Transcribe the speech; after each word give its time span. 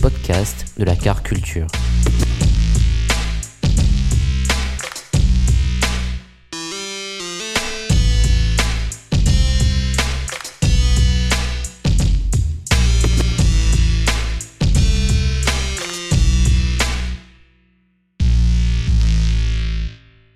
Podcast 0.00 0.78
de 0.78 0.84
la 0.84 0.94
car 0.96 1.22
culture. 1.22 1.66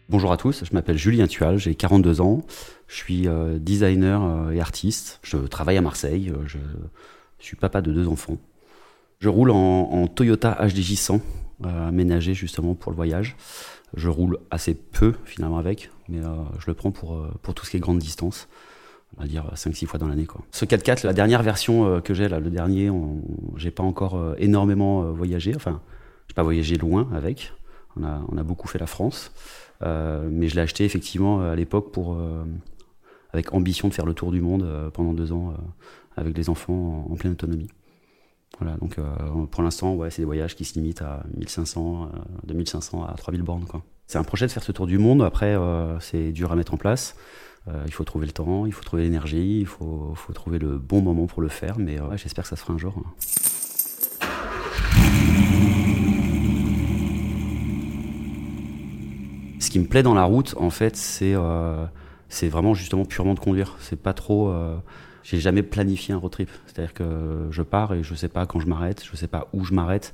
Bonjour 0.09 0.31
à 0.31 0.37
tous, 0.37 0.65
je 0.65 0.75
m'appelle 0.75 0.99
Julien 0.99 1.27
Tual, 1.27 1.59
j'ai 1.59 1.75
42 1.75 2.21
ans, 2.21 2.43
je 2.87 2.97
suis 2.97 3.29
euh, 3.29 3.59
designer 3.59 4.23
euh, 4.23 4.51
et 4.51 4.61
artiste, 4.61 5.21
je 5.23 5.39
travaille 5.39 5.79
à 5.79 5.81
Marseille, 5.81 6.31
euh, 6.31 6.47
je 6.47 6.59
suis 7.39 7.57
papa 7.57 7.81
de 7.81 7.93
deux 7.93 8.09
enfants. 8.09 8.37
Je 9.23 9.29
roule 9.29 9.53
en, 9.53 10.09
Toyota 10.09 10.59
HDJ 10.61 10.97
100, 10.97 11.21
euh, 11.65 11.89
aménagé 11.89 12.35
justement 12.35 12.75
pour 12.75 12.91
le 12.91 12.97
voyage. 12.97 13.37
Je 13.95 14.09
roule 14.09 14.39
assez 14.51 14.75
peu 14.75 15.15
finalement 15.25 15.59
avec, 15.59 15.93
mais 16.09 16.19
euh, 16.19 16.27
je 16.59 16.65
le 16.67 16.75
prends 16.75 16.91
pour, 16.91 17.15
euh, 17.15 17.31
pour 17.41 17.55
tout 17.55 17.65
ce 17.65 17.71
qui 17.71 17.77
est 17.77 17.81
grande 17.81 18.01
distance. 18.01 18.49
On 19.17 19.21
va 19.21 19.29
dire 19.29 19.49
5-6 19.55 19.87
fois 19.87 20.01
dans 20.01 20.09
l'année. 20.09 20.27
Quoi. 20.27 20.41
Ce 20.51 20.65
4x4, 20.65 21.07
la 21.07 21.13
dernière 21.13 21.45
version 21.45 22.01
que 22.01 22.15
j'ai, 22.15 22.29
là, 22.29 22.41
le 22.41 22.51
dernier, 22.51 22.91
on- 22.91 23.23
j'ai 23.57 23.71
pas 23.71 23.85
encore 23.85 24.35
énormément 24.39 25.13
voyagé. 25.13 25.53
Enfin, 25.55 25.81
j'ai 26.27 26.35
pas 26.35 26.43
voyagé 26.43 26.77
loin 26.77 27.09
avec. 27.15 27.53
On 27.97 28.03
a, 28.03 28.23
on 28.29 28.37
a 28.39 28.43
beaucoup 28.43 28.67
fait 28.67 28.81
la 28.81 28.89
France. 28.89 29.31
Mais 29.83 30.49
je 30.49 30.57
l'ai 30.57 30.63
acheté 30.63 30.85
effectivement 30.85 31.43
à 31.43 31.55
l'époque 31.55 31.93
pour, 31.93 32.19
avec 33.33 33.53
ambition 33.55 33.87
de 33.87 33.95
faire 33.95 34.07
le 34.07 34.15
tour 34.15 34.33
du 34.33 34.41
monde 34.41 34.91
pendant 34.95 35.13
deux 35.13 35.31
ans 35.31 35.55
avec 36.17 36.37
les 36.37 36.49
enfants 36.49 37.07
en, 37.09 37.13
en 37.13 37.17
pleine 37.17 37.33
autonomie. 37.35 37.69
Voilà, 38.61 38.77
donc 38.77 38.99
euh, 38.99 39.05
pour 39.51 39.63
l'instant, 39.63 39.99
c'est 40.11 40.23
des 40.23 40.27
voyages 40.27 40.55
qui 40.55 40.65
se 40.65 40.75
limitent 40.75 41.03
à 41.03 41.25
1500, 41.37 42.11
euh, 42.15 42.19
de 42.47 42.55
1500 42.55 43.05
à 43.05 43.15
3000 43.15 43.43
bornes. 43.43 43.65
C'est 44.07 44.19
un 44.19 44.25
projet 44.25 44.47
de 44.47 44.53
faire 44.53 44.63
ce 44.63 44.73
tour 44.73 44.87
du 44.87 44.99
monde. 44.99 45.23
Après, 45.23 45.55
euh, 45.57 45.99
c'est 46.01 46.33
dur 46.33 46.53
à 46.53 46.57
mettre 46.57 46.75
en 46.75 46.77
place. 46.77 47.17
Euh, 47.69 47.83
il 47.87 47.93
faut 47.93 48.05
trouver 48.05 48.27
le 48.27 48.33
temps, 48.33 48.67
il 48.67 48.73
faut 48.73 48.83
trouver 48.83 49.05
l'énergie, 49.05 49.61
il 49.61 49.67
faut, 49.67 50.15
trouver 50.35 50.59
le 50.59 50.79
bon 50.79 51.01
moment 51.01 51.27
pour 51.27 51.43
le 51.43 51.49
faire. 51.49 51.79
Mais 51.79 52.01
euh, 52.01 52.17
j'espère 52.17 52.45
que 52.45 52.51
ça 52.51 52.57
se 52.57 52.63
fera 52.63 52.75
un 52.75 52.79
jour. 52.79 52.95
hein. 52.99 53.11
Ce 59.61 59.71
qui 59.71 59.79
me 59.79 59.87
plaît 59.87 60.03
dans 60.03 60.15
la 60.15 60.25
route, 60.25 60.55
en 60.59 60.71
fait, 60.71 60.97
c'est 60.97 61.35
euh, 61.35 61.87
c'est 62.29 62.49
vraiment 62.49 62.75
justement 62.75 63.05
purement 63.05 63.35
de 63.35 63.41
conduire. 63.41 63.77
C'est 63.81 64.01
pas 64.01 64.13
trop. 64.13 64.53
J'ai 65.23 65.41
jamais 65.41 65.63
planifié 65.63 66.15
un 66.15 66.19
road 66.19 66.33
trip. 66.33 66.51
C'est-à-dire 66.67 66.95
que 66.95 67.49
je 67.51 67.63
pars 67.63 67.95
et 67.95 68.03
je 68.03 68.15
sais 68.15 68.29
pas 68.29 68.47
quand 68.47 68.61
je 68.61 68.67
m'arrête, 68.67 69.05
je 69.11 69.17
sais 69.17 69.29
pas 69.29 69.49
où 69.53 69.65
je 69.65 69.75
m'arrête. 69.75 70.13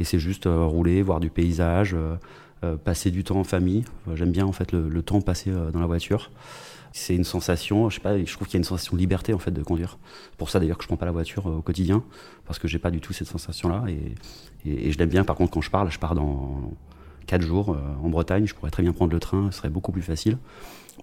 Et 0.00 0.04
c'est 0.04 0.18
juste 0.18 0.46
euh, 0.46 0.64
rouler, 0.64 1.02
voir 1.02 1.20
du 1.20 1.30
paysage, 1.30 1.94
euh, 1.94 2.16
euh, 2.64 2.76
passer 2.76 3.10
du 3.10 3.22
temps 3.22 3.38
en 3.38 3.44
famille. 3.44 3.84
Euh, 4.08 4.16
J'aime 4.16 4.32
bien 4.32 4.44
en 4.46 4.52
fait 4.52 4.72
le, 4.72 4.88
le 4.88 5.02
temps 5.02 5.20
passé 5.20 5.52
dans 5.72 5.80
la 5.80 5.86
voiture. 5.86 6.30
C'est 6.96 7.16
une 7.16 7.24
sensation, 7.24 7.90
je 7.90 7.96
sais 7.96 8.00
pas, 8.00 8.16
je 8.16 8.32
trouve 8.32 8.46
qu'il 8.46 8.54
y 8.54 8.58
a 8.58 8.62
une 8.62 8.64
sensation 8.64 8.94
de 8.94 9.00
liberté 9.00 9.34
en 9.34 9.38
fait 9.38 9.50
de 9.50 9.62
conduire. 9.62 9.98
Pour 10.38 10.48
ça 10.50 10.60
d'ailleurs 10.60 10.78
que 10.78 10.84
je 10.84 10.88
prends 10.88 10.96
pas 10.96 11.06
la 11.06 11.12
voiture 11.12 11.46
au 11.46 11.60
quotidien 11.60 12.04
parce 12.46 12.60
que 12.60 12.68
j'ai 12.68 12.78
pas 12.78 12.92
du 12.92 13.00
tout 13.00 13.12
cette 13.12 13.26
sensation-là 13.26 13.84
et, 13.88 14.14
et, 14.68 14.88
et 14.88 14.92
je 14.92 14.98
l'aime 14.98 15.08
bien. 15.08 15.24
Par 15.24 15.34
contre, 15.34 15.52
quand 15.52 15.60
je 15.60 15.70
pars, 15.70 15.84
là, 15.84 15.90
je 15.90 15.98
pars 15.98 16.14
dans 16.14 16.72
4 17.26 17.42
jours 17.42 17.70
euh, 17.70 18.04
en 18.04 18.08
Bretagne. 18.08 18.46
Je 18.46 18.54
pourrais 18.54 18.70
très 18.70 18.82
bien 18.82 18.92
prendre 18.92 19.12
le 19.12 19.20
train, 19.20 19.50
ce 19.50 19.58
serait 19.58 19.68
beaucoup 19.68 19.92
plus 19.92 20.02
facile. 20.02 20.38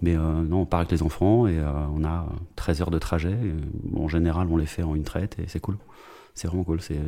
Mais 0.00 0.16
euh, 0.16 0.42
non, 0.42 0.62
on 0.62 0.66
part 0.66 0.80
avec 0.80 0.90
les 0.90 1.02
enfants 1.02 1.46
et 1.46 1.58
euh, 1.58 1.70
on 1.94 2.04
a 2.04 2.26
13 2.56 2.82
heures 2.82 2.90
de 2.90 2.98
trajet. 2.98 3.32
Et, 3.32 3.98
en 3.98 4.08
général, 4.08 4.48
on 4.50 4.56
les 4.56 4.66
fait 4.66 4.82
en 4.82 4.94
une 4.94 5.04
traite 5.04 5.36
et 5.38 5.44
c'est 5.48 5.60
cool. 5.60 5.76
C'est 6.34 6.48
vraiment 6.48 6.64
cool. 6.64 6.80
C'est 6.80 6.98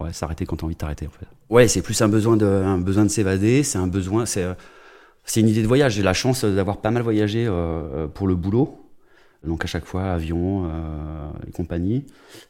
ouais, 0.00 0.12
s'arrêter 0.12 0.46
quand 0.46 0.56
t'as 0.56 0.64
envie 0.64 0.74
de 0.74 0.78
t'arrêter 0.78 1.06
en 1.06 1.10
fait. 1.10 1.26
Ouais, 1.50 1.68
c'est 1.68 1.82
plus 1.82 2.00
un 2.02 2.08
besoin 2.08 2.36
de, 2.36 2.46
un 2.46 2.78
besoin 2.78 3.04
de 3.04 3.10
s'évader. 3.10 3.62
C'est 3.62 3.78
un 3.78 3.86
besoin. 3.86 4.26
C'est 4.26 4.46
c'est 5.24 5.40
une 5.40 5.48
idée 5.48 5.62
de 5.62 5.68
voyage. 5.68 5.94
J'ai 5.94 6.02
la 6.02 6.14
chance 6.14 6.44
d'avoir 6.44 6.78
pas 6.78 6.90
mal 6.90 7.02
voyagé 7.02 7.46
pour 8.14 8.26
le 8.26 8.34
boulot. 8.34 8.78
Donc 9.44 9.64
à 9.64 9.66
chaque 9.66 9.84
fois 9.84 10.04
avion 10.04 10.70
et 11.46 11.50
compagnie. 11.50 12.06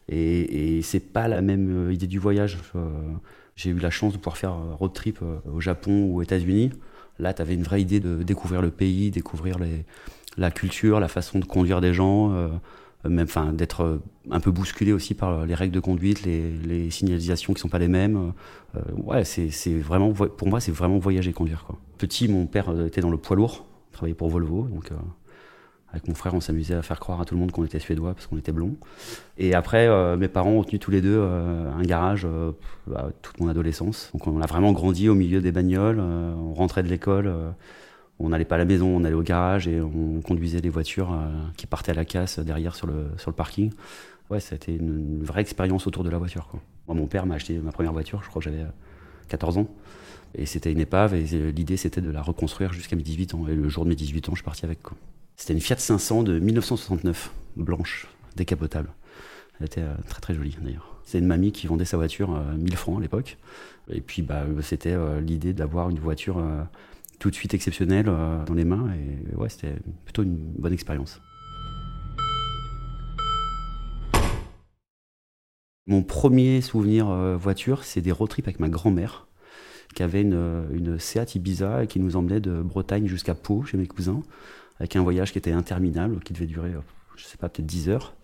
Et, 0.08 0.76
et 0.76 0.82
c'est 0.82 1.00
pas 1.00 1.26
la 1.26 1.40
même 1.42 1.90
idée 1.90 2.06
du 2.06 2.20
voyage. 2.20 2.58
J'ai 3.56 3.70
eu 3.70 3.78
la 3.78 3.90
chance 3.90 4.12
de 4.12 4.18
pouvoir 4.18 4.36
faire 4.36 4.52
euh, 4.52 4.74
road 4.74 4.92
trip 4.92 5.18
euh, 5.22 5.38
au 5.52 5.60
Japon 5.60 6.04
ou 6.04 6.18
aux 6.18 6.22
États-Unis. 6.22 6.70
Là, 7.18 7.34
tu 7.34 7.42
avais 7.42 7.54
une 7.54 7.62
vraie 7.62 7.82
idée 7.82 8.00
de 8.00 8.22
découvrir 8.22 8.62
le 8.62 8.70
pays, 8.70 9.10
découvrir 9.10 9.58
la 10.38 10.50
culture, 10.50 11.00
la 11.00 11.08
façon 11.08 11.38
de 11.38 11.44
conduire 11.44 11.82
des 11.82 11.92
gens, 11.92 12.32
euh, 12.32 12.48
même, 13.04 13.26
enfin, 13.26 13.52
d'être 13.52 14.00
un 14.30 14.40
peu 14.40 14.50
bousculé 14.50 14.92
aussi 14.92 15.12
par 15.12 15.44
les 15.44 15.54
règles 15.54 15.74
de 15.74 15.80
conduite, 15.80 16.22
les, 16.24 16.90
signalisations 16.90 17.52
qui 17.52 17.60
sont 17.60 17.68
pas 17.68 17.78
les 17.78 17.88
mêmes. 17.88 18.32
Ouais, 18.96 19.24
c'est 19.24 19.78
vraiment, 19.78 20.12
pour 20.12 20.48
moi, 20.48 20.60
c'est 20.60 20.72
vraiment 20.72 20.98
voyager, 20.98 21.34
conduire. 21.34 21.64
Quoi. 21.66 21.78
Petit, 21.98 22.26
mon 22.28 22.46
père 22.46 22.72
était 22.86 23.02
dans 23.02 23.10
le 23.10 23.18
poids 23.18 23.36
lourd, 23.36 23.66
travaillait 23.92 24.14
pour 24.14 24.30
Volvo, 24.30 24.62
donc 24.68 24.90
avec 25.92 26.06
mon 26.08 26.14
frère, 26.14 26.34
on 26.34 26.40
s'amusait 26.40 26.74
à 26.74 26.82
faire 26.82 27.00
croire 27.00 27.20
à 27.20 27.24
tout 27.24 27.34
le 27.34 27.40
monde 27.40 27.50
qu'on 27.50 27.64
était 27.64 27.78
suédois 27.78 28.14
parce 28.14 28.26
qu'on 28.26 28.38
était 28.38 28.52
blond. 28.52 28.74
Et 29.38 29.54
après, 29.54 29.88
euh, 29.88 30.16
mes 30.16 30.28
parents 30.28 30.50
ont 30.50 30.64
tenu 30.64 30.78
tous 30.78 30.90
les 30.90 31.00
deux 31.00 31.18
euh, 31.18 31.72
un 31.72 31.82
garage 31.82 32.24
euh, 32.24 32.52
bah, 32.86 33.10
toute 33.22 33.40
mon 33.40 33.48
adolescence. 33.48 34.10
Donc 34.12 34.26
on 34.26 34.40
a 34.40 34.46
vraiment 34.46 34.72
grandi 34.72 35.08
au 35.08 35.14
milieu 35.14 35.40
des 35.40 35.52
bagnoles. 35.52 36.00
on 36.00 36.54
rentrait 36.54 36.82
de 36.82 36.88
l'école, 36.88 37.32
on 38.18 38.28
n'allait 38.28 38.44
pas 38.44 38.54
à 38.56 38.58
la 38.58 38.64
maison, 38.64 38.88
on 38.88 39.04
allait 39.04 39.14
au 39.14 39.22
garage 39.22 39.66
et 39.66 39.80
on 39.80 40.20
conduisait 40.20 40.60
les 40.60 40.68
voitures 40.68 41.16
qui 41.56 41.66
partaient 41.66 41.92
à 41.92 41.94
la 41.94 42.04
casse 42.04 42.38
derrière 42.38 42.74
sur 42.74 42.86
le, 42.86 43.08
sur 43.16 43.30
le 43.30 43.36
parking. 43.36 43.72
Ouais, 44.30 44.38
ça 44.38 44.54
a 44.54 44.56
été 44.56 44.76
une, 44.76 45.24
vraie 45.24 45.40
expérience 45.40 45.88
autour 45.88 46.04
de 46.04 46.10
la 46.10 46.18
voiture. 46.18 46.48
Moi, 46.86 46.96
mon 46.96 47.06
père 47.06 47.26
m'a 47.26 47.34
acheté 47.34 47.58
ma 47.58 47.72
première 47.72 47.92
voiture, 47.92 48.22
je 48.22 48.28
crois 48.28 48.40
que 48.40 48.44
j'avais 48.44 48.62
euh, 48.62 48.70
14 49.28 49.58
ans. 49.58 49.66
Et 50.36 50.46
c'était 50.46 50.70
une 50.70 50.78
épave 50.78 51.14
et 51.14 51.24
l'idée 51.50 51.76
c'était 51.76 52.00
de 52.00 52.10
la 52.10 52.22
reconstruire 52.22 52.72
jusqu'à 52.72 52.94
mes 52.94 53.02
18 53.02 53.34
ans. 53.34 53.48
Et 53.48 53.54
le 53.54 53.68
jour 53.68 53.84
de 53.84 53.88
mes 53.88 53.96
18 53.96 54.28
ans, 54.28 54.32
je 54.32 54.36
suis 54.36 54.44
parti 54.44 54.64
avec. 54.64 54.78
C'était 55.40 55.54
une 55.54 55.60
Fiat 55.62 55.78
500 55.78 56.22
de 56.22 56.38
1969, 56.38 57.32
blanche, 57.56 58.08
décapotable. 58.36 58.90
Elle 59.58 59.66
était 59.66 59.80
euh, 59.80 59.94
très 60.06 60.20
très 60.20 60.34
jolie 60.34 60.54
d'ailleurs. 60.60 61.00
C'est 61.02 61.18
une 61.18 61.26
mamie 61.26 61.50
qui 61.50 61.66
vendait 61.66 61.86
sa 61.86 61.96
voiture 61.96 62.34
euh, 62.34 62.54
1000 62.58 62.76
francs 62.76 62.98
à 62.98 63.00
l'époque. 63.00 63.38
Et 63.90 64.02
puis 64.02 64.20
bah, 64.20 64.42
euh, 64.46 64.60
c'était 64.60 64.92
euh, 64.92 65.18
l'idée 65.22 65.54
d'avoir 65.54 65.88
une 65.88 65.98
voiture 65.98 66.44
tout 67.18 67.30
de 67.30 67.34
suite 67.34 67.54
exceptionnelle 67.54 68.04
dans 68.04 68.52
les 68.52 68.66
mains. 68.66 68.90
Et 68.92 69.34
ouais, 69.34 69.48
c'était 69.48 69.76
plutôt 70.04 70.24
une 70.24 70.36
bonne 70.36 70.74
expérience. 70.74 71.22
Mon 75.86 76.02
premier 76.02 76.60
souvenir 76.60 77.06
voiture, 77.38 77.84
c'est 77.84 78.02
des 78.02 78.12
road 78.12 78.28
trips 78.28 78.46
avec 78.46 78.60
ma 78.60 78.68
grand-mère, 78.68 79.26
qui 79.94 80.02
avait 80.02 80.20
une, 80.20 80.66
une 80.70 80.98
Seat 80.98 81.34
Ibiza 81.34 81.84
et 81.84 81.86
qui 81.86 81.98
nous 81.98 82.16
emmenait 82.16 82.40
de 82.40 82.60
Bretagne 82.60 83.06
jusqu'à 83.06 83.34
Pau, 83.34 83.64
chez 83.64 83.78
mes 83.78 83.86
cousins, 83.86 84.22
avec 84.80 84.96
un 84.96 85.02
voyage 85.02 85.32
qui 85.32 85.38
était 85.38 85.52
interminable, 85.52 86.20
qui 86.20 86.32
devait 86.32 86.46
durer, 86.46 86.70
euh, 86.70 86.80
je 87.16 87.24
sais 87.24 87.36
pas, 87.36 87.48
peut-être 87.48 87.66
10 87.66 87.90
heures. 87.90 88.14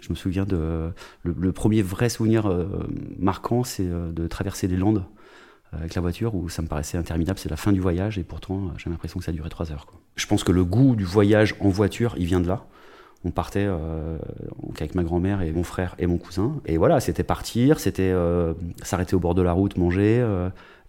Je 0.00 0.10
me 0.10 0.16
souviens 0.16 0.44
de. 0.44 0.90
Le, 1.22 1.52
premier 1.52 1.80
vrai 1.80 2.08
souvenir 2.08 2.46
euh, 2.46 2.66
marquant, 3.18 3.62
c'est 3.62 3.86
euh, 3.86 4.10
de 4.10 4.26
traverser 4.26 4.66
les 4.66 4.76
Landes 4.76 5.04
avec 5.72 5.94
la 5.94 6.02
voiture, 6.02 6.34
où 6.34 6.50
ça 6.50 6.60
me 6.60 6.66
paraissait 6.66 6.98
interminable. 6.98 7.38
C'est 7.38 7.48
la 7.48 7.56
fin 7.56 7.72
du 7.72 7.80
voyage, 7.80 8.18
et 8.18 8.24
pourtant, 8.24 8.72
j'ai 8.76 8.90
l'impression 8.90 9.20
que 9.20 9.24
ça 9.24 9.30
a 9.30 9.34
duré 9.34 9.48
3 9.48 9.72
heures. 9.72 9.86
Je 10.16 10.26
pense 10.26 10.44
que 10.44 10.52
le 10.52 10.66
goût 10.66 10.96
du 10.96 11.04
voyage 11.04 11.54
en 11.60 11.70
voiture, 11.70 12.14
il 12.18 12.26
vient 12.26 12.40
de 12.40 12.48
là. 12.48 12.66
On 13.24 13.30
partait 13.30 13.66
avec 14.76 14.94
ma 14.94 15.02
grand-mère 15.02 15.40
et 15.40 15.50
mon 15.50 15.62
frère 15.62 15.94
et 15.98 16.06
mon 16.06 16.18
cousin. 16.18 16.60
Et 16.66 16.76
voilà, 16.76 17.00
c'était 17.00 17.22
partir, 17.22 17.80
c'était 17.80 18.12
s'arrêter 18.82 19.14
au 19.16 19.18
bord 19.18 19.34
de 19.34 19.40
la 19.40 19.52
route, 19.52 19.78
manger, 19.78 20.22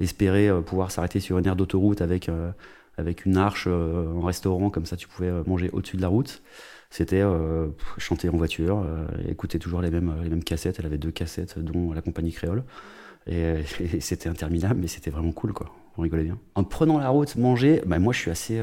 espérer 0.01 0.51
pouvoir 0.65 0.91
s'arrêter 0.91 1.21
sur 1.21 1.37
une 1.37 1.47
aire 1.47 1.55
d'autoroute 1.55 2.01
avec 2.01 2.29
avec 2.97 3.25
une 3.25 3.37
arche 3.37 3.67
en 3.67 4.21
restaurant, 4.21 4.69
comme 4.69 4.85
ça 4.85 4.95
tu 4.95 5.07
pouvais 5.07 5.31
manger 5.47 5.69
au-dessus 5.73 5.97
de 5.97 6.01
la 6.01 6.07
route. 6.07 6.41
C'était 6.89 7.23
chanter 7.97 8.29
en 8.29 8.37
voiture, 8.37 8.85
écouter 9.27 9.57
toujours 9.57 9.81
les 9.81 9.89
mêmes, 9.89 10.13
les 10.21 10.29
mêmes 10.29 10.43
cassettes. 10.43 10.77
Elle 10.79 10.85
avait 10.85 10.99
deux 10.99 11.09
cassettes, 11.11 11.57
dont 11.57 11.91
la 11.91 12.01
compagnie 12.01 12.31
créole. 12.31 12.63
Et, 13.27 13.63
c'était 13.99 14.29
interminable, 14.29 14.79
mais 14.79 14.87
c'était 14.87 15.09
vraiment 15.09 15.31
cool, 15.31 15.53
quoi. 15.53 15.73
On 15.97 16.01
rigolait 16.01 16.25
bien. 16.25 16.37
En 16.55 16.63
prenant 16.63 16.99
la 16.99 17.09
route, 17.09 17.35
manger, 17.35 17.81
bah, 17.85 17.97
moi 17.97 18.13
je 18.13 18.19
suis 18.19 18.31
assez. 18.31 18.61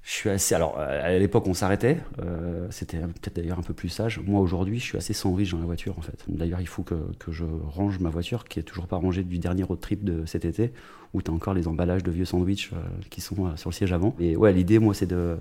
Euh, 0.00 0.06
je 0.10 0.10
suis 0.10 0.30
assez. 0.30 0.54
Alors, 0.54 0.78
à 0.78 1.18
l'époque, 1.18 1.46
on 1.46 1.54
s'arrêtait. 1.54 1.98
Euh, 2.22 2.66
c'était 2.70 2.98
peut-être 2.98 3.36
d'ailleurs 3.36 3.58
un 3.58 3.62
peu 3.62 3.74
plus 3.74 3.88
sage. 3.88 4.20
Moi, 4.24 4.40
aujourd'hui, 4.40 4.78
je 4.78 4.84
suis 4.84 4.98
assez 4.98 5.12
sans 5.12 5.34
riche 5.34 5.52
dans 5.52 5.58
la 5.58 5.66
voiture, 5.66 5.98
en 5.98 6.02
fait. 6.02 6.24
D'ailleurs, 6.28 6.60
il 6.60 6.66
faut 6.66 6.82
que, 6.82 6.96
je 7.28 7.44
range 7.44 7.98
ma 7.98 8.10
voiture, 8.10 8.44
qui 8.44 8.58
est 8.58 8.62
toujours 8.62 8.86
pas 8.86 8.96
rangée 8.96 9.22
du 9.22 9.38
dernier 9.38 9.62
road 9.62 9.80
trip 9.80 10.04
de 10.04 10.24
cet 10.26 10.44
été, 10.44 10.72
où 11.14 11.22
tu 11.22 11.30
as 11.30 11.34
encore 11.34 11.54
les 11.54 11.68
emballages 11.68 12.02
de 12.02 12.10
vieux 12.10 12.24
sandwichs 12.24 12.70
euh, 12.72 12.76
qui 13.10 13.20
sont 13.20 13.56
sur 13.56 13.70
le 13.70 13.74
siège 13.74 13.92
avant. 13.92 14.14
Et 14.18 14.36
ouais, 14.36 14.52
l'idée, 14.52 14.78
moi, 14.78 14.94
c'est 14.94 15.06
de, 15.06 15.36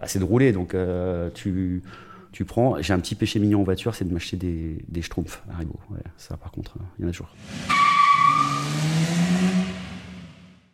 bah, 0.00 0.06
de 0.14 0.24
rouler. 0.24 0.52
Donc, 0.52 0.76
tu 1.34 1.82
tu 2.32 2.44
prends. 2.44 2.82
J'ai 2.82 2.92
un 2.92 2.98
petit 2.98 3.14
péché 3.14 3.38
mignon 3.38 3.60
en 3.60 3.64
voiture, 3.64 3.94
c'est 3.94 4.04
de 4.04 4.12
m'acheter 4.12 4.36
des, 4.36 4.84
des 4.88 5.00
schtroumpfs 5.00 5.42
Haribo. 5.50 5.80
ça, 6.18 6.36
par 6.36 6.50
contre, 6.50 6.76
il 6.98 7.02
y 7.02 7.06
en 7.06 7.08
a 7.08 7.12
toujours. 7.12 7.34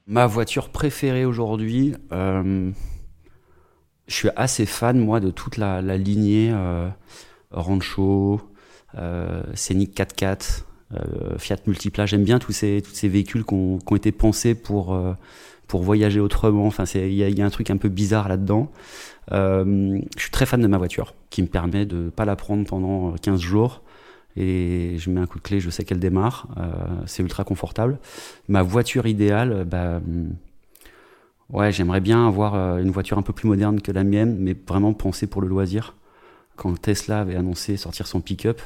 Ma 0.09 0.27
voiture 0.27 0.69
préférée 0.71 1.25
aujourd'hui, 1.25 1.95
euh, 2.11 2.71
je 4.13 4.19
suis 4.19 4.29
assez 4.37 4.67
fan, 4.67 4.99
moi, 4.99 5.21
de 5.21 5.31
toute 5.31 5.57
la, 5.57 5.81
lignée 5.97 6.51
euh, 6.53 6.89
Rancho, 7.51 8.43
euh, 8.99 9.43
Scénic 9.55 9.97
4x4, 9.97 10.65
euh, 10.93 11.39
Fiat 11.39 11.57
Multipla. 11.67 12.05
J'aime 12.05 12.23
bien 12.23 12.39
tous 12.39 12.53
ces, 12.53 12.83
tous 12.85 12.93
ces 12.93 13.09
véhicules 13.09 13.45
qui 13.45 13.55
ont, 13.55 13.97
été 13.97 14.13
pensés 14.13 14.55
pour, 14.55 14.99
pour 15.67 15.83
voyager 15.83 16.21
autrement. 16.21 16.67
Enfin, 16.67 16.85
il 16.95 17.15
y, 17.15 17.43
a 17.43 17.47
un 17.47 17.51
truc 17.51 17.71
un 17.71 17.79
peu 17.79 17.89
bizarre 17.89 18.29
là-dedans. 18.29 18.71
je 19.31 20.03
suis 20.19 20.31
très 20.31 20.45
fan 20.45 20.61
de 20.61 20.67
ma 20.67 20.77
voiture, 20.77 21.15
qui 21.31 21.41
me 21.41 21.49
permet 21.49 21.87
de 21.87 21.97
ne 21.97 22.11
pas 22.11 22.27
la 22.27 22.37
prendre 22.37 22.67
pendant 22.67 23.15
15 23.15 23.41
jours 23.41 23.81
et 24.37 24.97
je 24.99 25.11
mets 25.11 25.21
un 25.21 25.27
coup 25.27 25.39
de 25.39 25.43
clé, 25.43 25.61
je 25.61 25.69
sais 25.69 25.85
qu'elle 25.85 26.01
démarre, 26.01 26.49
c'est 27.07 27.23
ultra 27.23 27.45
confortable. 27.45 27.99
Ma 28.49 28.63
voiture 28.63 29.07
idéale, 29.07 29.65
bah, 29.65 30.01
ouais, 31.53 31.73
j'aimerais 31.73 32.01
bien 32.01 32.27
avoir 32.27 32.55
euh, 32.55 32.79
une 32.79 32.91
voiture 32.91 33.19
un 33.19 33.23
peu 33.23 33.33
plus 33.33 33.49
moderne 33.49 33.81
que 33.81 33.93
la 33.93 34.05
mienne, 34.05 34.37
mais 34.39 34.57
vraiment 34.67 34.93
pensée 34.93 35.27
pour 35.27 35.43
le 35.43 35.49
loisir. 35.49 35.95
Quand 36.57 36.81
Tesla 36.81 37.21
avait 37.21 37.37
annoncé 37.37 37.77
sortir 37.77 38.07
son 38.07 38.21
pick-up, 38.21 38.61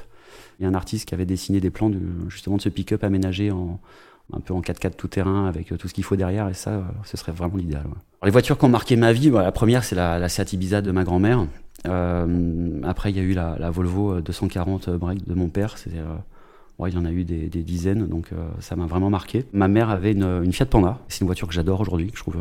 il 0.59 0.63
y 0.63 0.67
a 0.67 0.69
un 0.69 0.75
artiste 0.75 1.09
qui 1.09 1.15
avait 1.15 1.27
dessiné 1.27 1.61
des 1.61 1.71
plans 1.71 1.91
de, 1.91 2.01
justement 2.29 2.57
de 2.57 2.63
ce 2.63 2.69
pick-up 2.69 3.05
aménagé 3.05 3.51
en, 3.51 3.79
un 4.33 4.41
peu 4.41 4.55
en 4.55 4.61
4x4 4.61 4.97
tout 4.97 5.09
terrain 5.09 5.47
avec 5.47 5.77
tout 5.79 5.89
ce 5.89 5.95
qu'il 5.95 6.05
faut 6.05 6.17
derrière, 6.17 6.49
et 6.49 6.55
ça, 6.55 6.71
euh, 6.71 6.83
ce 7.05 7.17
serait 7.17 7.33
vraiment 7.33 7.57
l'idéal. 7.57 7.85
Les 8.25 8.31
voitures 8.31 8.59
qui 8.59 8.65
ont 8.65 8.71
marqué 8.71 8.97
ma 8.97 9.13
vie, 9.13 9.31
bah, 9.31 9.43
la 9.43 9.53
première, 9.53 9.85
c'est 9.85 9.95
la, 9.95 10.19
la 10.19 10.29
Seat 10.29 10.53
Ibiza 10.53 10.83
de 10.83 10.91
ma 10.91 11.05
grand-mère. 11.05 11.47
Euh, 11.87 12.81
après, 12.85 13.11
il 13.11 13.17
y 13.17 13.21
a 13.21 13.23
eu 13.23 13.33
la, 13.33 13.71
Volvo 13.71 14.21
240 14.21 14.91
break 14.91 15.27
de 15.27 15.35
mon 15.35 15.49
père. 15.49 15.77
Euh, 15.89 16.17
il 16.85 16.95
y 16.95 16.97
en 16.97 17.05
a 17.05 17.11
eu 17.11 17.25
des, 17.25 17.49
dizaines, 17.49 18.07
donc 18.07 18.33
euh, 18.33 18.49
ça 18.61 18.77
m'a 18.77 18.87
vraiment 18.87 19.11
marqué. 19.11 19.45
Ma 19.53 19.69
mère 19.69 19.91
avait 19.91 20.13
une, 20.13 20.53
Fiat 20.53 20.67
Panda. 20.67 20.99
C'est 21.09 21.21
une 21.21 21.27
voiture 21.27 21.49
que 21.49 21.55
j'adore 21.55 21.81
aujourd'hui, 21.81 22.11
que 22.11 22.17
je 22.17 22.23
trouve 22.23 22.37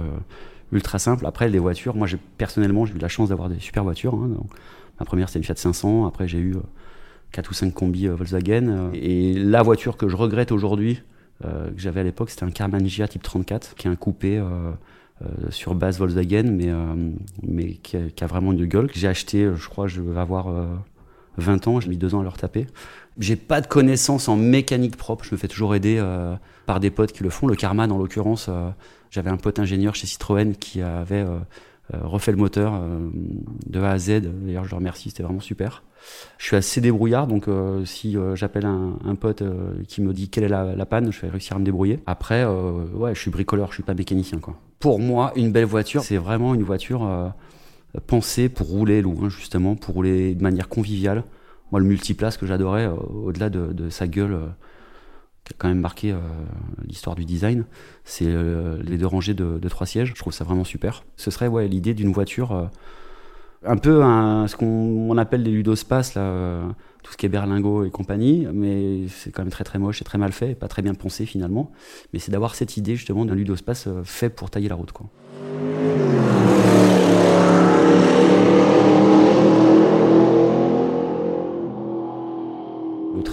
ultra 0.71 0.99
simple. 0.99 1.25
Après, 1.25 1.47
les 1.47 1.59
voitures, 1.59 1.95
moi, 1.95 2.07
personnellement, 2.37 2.85
j'ai 2.85 2.95
eu 2.95 2.99
la 2.99 3.07
chance 3.07 3.29
d'avoir 3.29 3.49
des 3.49 3.59
super 3.59 3.83
voitures. 3.83 4.15
Hein, 4.15 4.31
ma 4.99 5.05
première, 5.05 5.29
c'était 5.29 5.39
une 5.39 5.45
Fiat 5.45 5.55
500. 5.55 6.05
Après, 6.05 6.27
j'ai 6.27 6.39
eu 6.39 6.55
4 7.31 7.49
ou 7.49 7.53
5 7.53 7.73
combis 7.73 8.07
Volkswagen. 8.07 8.91
Et 8.93 9.33
la 9.33 9.63
voiture 9.63 9.95
que 9.95 10.09
je 10.09 10.15
regrette 10.15 10.51
aujourd'hui, 10.51 11.01
que 11.41 11.77
j'avais 11.77 12.01
à 12.01 12.03
l'époque, 12.03 12.29
c'était 12.29 12.45
un 12.45 12.51
Carman 12.51 12.85
Gia 12.85 13.07
type 13.07 13.23
34, 13.23 13.75
qui 13.75 13.87
est 13.87 13.91
un 13.91 13.95
coupé 13.95 14.41
euh, 15.21 15.49
sur 15.49 15.75
base 15.75 15.97
Volkswagen, 15.97 16.51
mais, 16.51 16.69
euh, 16.69 16.93
mais 17.41 17.75
qui 17.75 17.95
a, 17.95 18.27
vraiment 18.27 18.51
une 18.51 18.65
gueule. 18.65 18.89
J'ai 18.93 19.07
acheté, 19.07 19.43
euh, 19.43 19.55
je 19.55 19.69
crois, 19.69 19.87
je 19.87 20.01
vais 20.01 20.19
avoir 20.19 20.47
20 21.37 21.67
ans, 21.67 21.79
j'ai 21.79 21.89
mis 21.89 21.97
deux 21.97 22.15
ans 22.15 22.21
à 22.21 22.23
leur 22.23 22.37
taper. 22.37 22.67
J'ai 23.17 23.35
pas 23.35 23.61
de 23.61 23.67
connaissances 23.67 24.27
en 24.27 24.35
mécanique 24.35 24.97
propre, 24.97 25.23
je 25.25 25.33
me 25.33 25.37
fais 25.37 25.47
toujours 25.47 25.75
aider 25.75 26.03
par 26.65 26.79
des 26.79 26.91
potes 26.91 27.13
qui 27.13 27.23
le 27.23 27.29
font. 27.29 27.47
Le 27.47 27.55
Karman, 27.55 27.91
en 27.91 27.97
l'occurrence, 27.97 28.49
j'avais 29.09 29.29
un 29.29 29.37
pote 29.37 29.57
ingénieur 29.57 29.95
chez 29.95 30.05
Citroën 30.05 30.53
qui 30.53 30.81
avait 30.81 31.25
refait 31.93 32.31
le 32.31 32.37
moteur 32.37 32.81
de 33.67 33.79
A 33.79 33.91
à 33.91 33.97
Z. 33.97 34.21
D'ailleurs, 34.21 34.65
je 34.65 34.71
le 34.71 34.75
remercie, 34.75 35.11
c'était 35.11 35.23
vraiment 35.23 35.39
super. 35.39 35.83
Je 36.37 36.45
suis 36.45 36.57
assez 36.57 36.81
débrouillard, 36.81 37.27
donc 37.27 37.45
si 37.85 38.17
j'appelle 38.33 38.65
un, 38.65 38.99
un, 39.05 39.15
pote 39.15 39.43
qui 39.87 40.01
me 40.01 40.11
dit 40.11 40.27
quelle 40.27 40.43
est 40.43 40.49
la, 40.49 40.75
la, 40.75 40.85
panne, 40.85 41.13
je 41.13 41.21
vais 41.21 41.29
réussir 41.29 41.55
à 41.55 41.59
me 41.59 41.63
débrouiller. 41.63 42.01
Après, 42.07 42.43
ouais, 42.45 43.15
je 43.15 43.19
suis 43.21 43.31
bricoleur, 43.31 43.69
je 43.69 43.75
suis 43.75 43.83
pas 43.83 43.93
mécanicien, 43.93 44.39
quoi 44.39 44.59
pour 44.85 44.99
moi, 44.99 45.31
une 45.35 45.51
belle 45.51 45.65
voiture, 45.65 46.03
c'est 46.03 46.17
vraiment 46.17 46.53
une 46.53 46.61
voiture 46.61 47.33
euh, 47.95 47.99
pensée 48.05 48.49
pour 48.49 48.67
rouler 48.67 49.01
loin, 49.01 49.29
justement, 49.29 49.75
pour 49.75 49.95
rouler 49.95 50.35
de 50.35 50.43
manière 50.43 50.69
conviviale. 50.69 51.23
Moi, 51.71 51.79
le 51.79 51.87
multiplace 51.87 52.37
que 52.37 52.45
j'adorais, 52.45 52.85
euh, 52.85 52.93
au-delà 52.93 53.49
de, 53.49 53.89
sa 53.89 54.07
gueule, 54.07 54.33
euh, 54.33 54.47
qui 55.43 55.53
a 55.53 55.55
quand 55.57 55.67
même 55.67 55.79
marqué 55.79 56.15
l'histoire 56.87 57.15
du 57.15 57.23
design, 57.23 57.65
c'est 58.03 58.25
les 58.25 58.97
deux 58.97 59.05
rangées 59.05 59.35
de, 59.35 59.69
trois 59.69 59.85
sièges. 59.85 60.09
Je 60.15 60.19
trouve 60.19 60.33
ça 60.33 60.43
vraiment 60.43 60.63
super. 60.63 61.03
Ce 61.17 61.29
serait 61.29 61.47
ouais, 61.47 61.67
l'idée 61.67 61.93
d'une 61.93 62.11
voiture 62.11 62.71
un 63.63 63.77
peu 63.77 64.01
ce 64.47 64.55
qu'on 64.55 65.15
appelle 65.19 65.43
les 65.43 65.51
ludospaces, 65.51 66.15
là, 66.15 66.63
tout 67.05 67.11
ce 67.11 67.17
qui 67.17 67.27
est 67.27 67.29
berlingot 67.29 67.85
et 67.85 67.91
compagnie, 67.91 68.47
mais 68.51 69.07
c'est 69.09 69.29
quand 69.31 69.43
même 69.43 69.51
très 69.51 69.63
très 69.63 69.77
moche 69.77 70.01
et 70.01 70.03
très 70.03 70.17
mal 70.17 70.31
fait, 70.31 70.55
pas 70.55 70.67
très 70.67 70.81
bien 70.81 70.95
pensé 70.95 71.27
finalement. 71.27 71.71
Mais 72.11 72.19
c'est 72.19 72.31
d'avoir 72.31 72.55
cette 72.55 72.77
idée 72.77 72.95
justement 72.95 73.25
d'un 73.25 73.35
ludospace 73.35 73.85
euh, 73.85 74.01
fait 74.03 74.29
pour 74.29 74.49
tailler 74.49 74.69
la 74.69 74.75
route. 74.75 74.91
Quoi. 74.91 75.05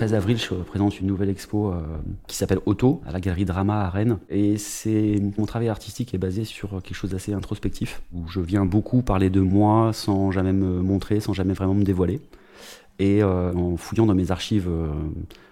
13 0.03 0.15
avril, 0.15 0.37
je 0.37 0.53
présente 0.55 0.99
une 0.99 1.07
nouvelle 1.07 1.31
expo 1.31 1.71
euh, 1.71 1.81
qui 2.27 2.35
s'appelle 2.35 2.59
Auto 2.67 3.01
à 3.07 3.13
la 3.13 3.21
galerie 3.21 3.45
Drama 3.45 3.85
à 3.85 3.89
Rennes. 3.89 4.19
Et 4.31 4.59
c'est 4.59 5.23
mon 5.39 5.47
travail 5.47 5.69
artistique 5.69 6.13
est 6.13 6.19
basé 6.19 6.45
sur 6.45 6.83
quelque 6.83 6.97
chose 6.97 7.13
d'assez 7.13 7.33
introspectif, 7.33 8.03
où 8.13 8.27
je 8.27 8.41
viens 8.41 8.65
beaucoup 8.65 9.03
parler 9.03 9.31
de 9.31 9.41
moi 9.41 9.93
sans 9.93 10.33
jamais 10.33 10.53
me 10.53 10.83
montrer, 10.83 11.21
sans 11.21 11.35
jamais 11.35 11.55
vraiment 11.55 11.75
me 11.75 11.85
dévoiler. 11.85 12.21
Et 12.99 13.23
euh, 13.23 13.53
en 13.55 13.77
fouillant 13.77 14.07
dans 14.07 14.17
mes 14.17 14.33
archives 14.33 14.67
euh, 14.69 14.89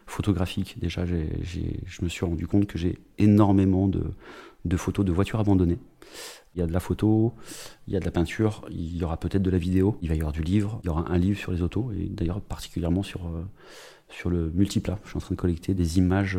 photographiques, 0.08 0.81
déjà, 0.81 1.06
je 1.06 2.03
me 2.03 2.08
suis 2.08 2.26
rendu 2.26 2.49
compte 2.49 2.67
que 2.67 2.76
j'ai 2.76 2.99
énormément 3.19 3.87
de, 3.87 4.03
de, 4.64 4.76
photos 4.76 5.06
de 5.06 5.12
voitures 5.12 5.38
abandonnées. 5.38 5.79
Il 6.56 6.58
y 6.58 6.62
a 6.64 6.67
de 6.67 6.73
la 6.73 6.81
photo, 6.81 7.35
il 7.87 7.94
y 7.94 7.96
a 7.96 8.00
de 8.00 8.05
la 8.05 8.11
peinture, 8.11 8.62
il 8.73 8.96
y 8.96 9.05
aura 9.05 9.17
peut-être 9.17 9.43
de 9.43 9.50
la 9.50 9.58
vidéo, 9.58 9.96
il 10.03 10.08
va 10.08 10.17
y 10.17 10.19
avoir 10.19 10.32
du 10.32 10.43
livre, 10.43 10.81
il 10.82 10.88
y 10.88 10.91
aura 10.91 11.05
un 11.08 11.19
livre 11.19 11.38
sur 11.38 11.53
les 11.53 11.62
autos, 11.62 11.93
et 11.96 12.08
d'ailleurs 12.08 12.41
particulièrement 12.41 13.05
sur, 13.05 13.20
sur 14.11 14.31
le 14.31 14.51
multiplat. 14.55 14.99
Je 15.05 15.11
suis 15.11 15.17
en 15.17 15.21
train 15.21 15.35
de 15.35 15.41
collecter 15.41 15.75
des 15.75 15.99
images, 15.99 16.39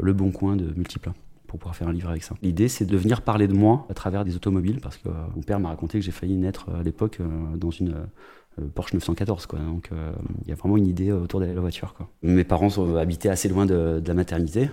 le 0.00 0.12
bon 0.12 0.30
coin 0.30 0.56
de 0.56 0.72
multiplat 0.76 1.14
pour 1.46 1.58
pouvoir 1.58 1.76
faire 1.76 1.88
un 1.88 1.92
livre 1.92 2.08
avec 2.08 2.22
ça. 2.22 2.34
L'idée, 2.40 2.68
c'est 2.68 2.86
de 2.86 2.96
venir 2.96 3.20
parler 3.20 3.46
de 3.46 3.52
moi 3.52 3.86
à 3.90 3.94
travers 3.94 4.24
des 4.24 4.36
automobiles, 4.36 4.80
parce 4.80 4.96
que 4.96 5.08
mon 5.36 5.42
père 5.42 5.60
m'a 5.60 5.68
raconté 5.68 5.98
que 5.98 6.04
j'ai 6.04 6.10
failli 6.10 6.36
naître 6.36 6.70
à 6.70 6.82
l'époque 6.82 7.18
dans 7.56 7.70
une 7.70 8.06
euh, 8.60 8.66
Porsche 8.74 8.94
914 8.94 9.46
quoi. 9.46 9.58
Donc 9.60 9.88
euh, 9.92 10.12
il 10.42 10.48
y 10.48 10.52
a 10.52 10.54
vraiment 10.54 10.76
une 10.76 10.86
idée 10.86 11.10
autour 11.10 11.40
de 11.40 11.46
la 11.46 11.60
voiture 11.60 11.94
quoi. 11.94 12.08
Mes 12.22 12.44
parents 12.44 12.68
habitaient 12.96 13.30
assez 13.30 13.48
loin 13.48 13.64
de, 13.64 14.02
la 14.04 14.14
maternité 14.14 14.70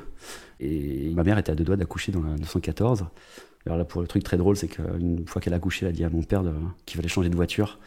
et 0.59 1.12
ma 1.15 1.23
mère 1.23 1.38
était 1.38 1.51
à 1.51 1.55
deux 1.55 1.63
doigts 1.63 1.77
d'accoucher 1.77 2.12
dans 2.12 2.21
la 2.21 2.35
914. 2.35 3.05
Alors 3.69 3.77
là 3.77 3.85
pour 3.85 4.01
le 4.01 4.07
truc 4.07 4.23
très 4.23 4.35
drôle 4.35 4.57
c'est 4.57 4.67
qu'une 4.67 5.27
fois 5.27 5.39
qu'elle 5.39 5.53
a 5.53 5.57
accouché 5.57 5.85
elle 5.85 5.91
a 5.91 5.95
dit 5.95 6.03
à 6.03 6.09
mon 6.09 6.23
père 6.23 6.43
qu'il 6.88 6.97
fallait 6.97 7.07
changer 7.07 7.29
de 7.29 7.35
voiture. 7.35 7.77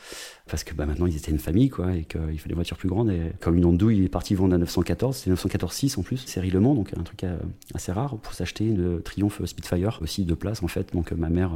Parce 0.49 0.62
que 0.62 0.75
bah, 0.75 0.87
maintenant 0.87 1.07
ils 1.07 1.17
étaient 1.17 1.33
une 1.33 1.41
famille 1.41 1.71
quoi 1.71 1.93
et 1.97 2.05
qu'il 2.05 2.21
fallait 2.21 2.51
une 2.51 2.55
voiture 2.55 2.77
plus 2.77 2.89
grande. 2.89 3.11
Et 3.11 3.33
comme 3.41 3.57
une 3.57 3.65
andouille 3.65 3.99
il 3.99 4.05
est 4.05 4.09
parti 4.09 4.37
vendre 4.37 4.53
la 4.53 4.59
914 4.59 5.17
c'est 5.17 5.31
914 5.31 5.73
6 5.73 5.99
en 5.99 6.03
plus 6.03 6.19
série 6.19 6.51
Le 6.51 6.61
Mans 6.61 6.77
donc 6.77 6.93
un 6.97 7.03
truc 7.03 7.25
euh, 7.25 7.37
assez 7.75 7.91
rare 7.91 8.17
pour 8.19 8.33
s'acheter 8.33 8.67
une 8.67 9.03
Triumph 9.03 9.45
Spitfire 9.45 9.99
aussi 10.03 10.25
de 10.25 10.35
place 10.35 10.62
en 10.62 10.69
fait. 10.69 10.93
Donc 10.93 11.11
ma 11.11 11.31
mère 11.31 11.51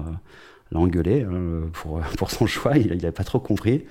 l'a 0.72 0.80
engueulé 0.80 1.22
hein, 1.22 1.68
pour, 1.72 2.00
pour 2.18 2.30
son 2.30 2.46
choix, 2.46 2.76
il 2.76 2.88
n'avait 2.88 3.12
pas 3.12 3.24
trop 3.24 3.40
compris. 3.40 3.84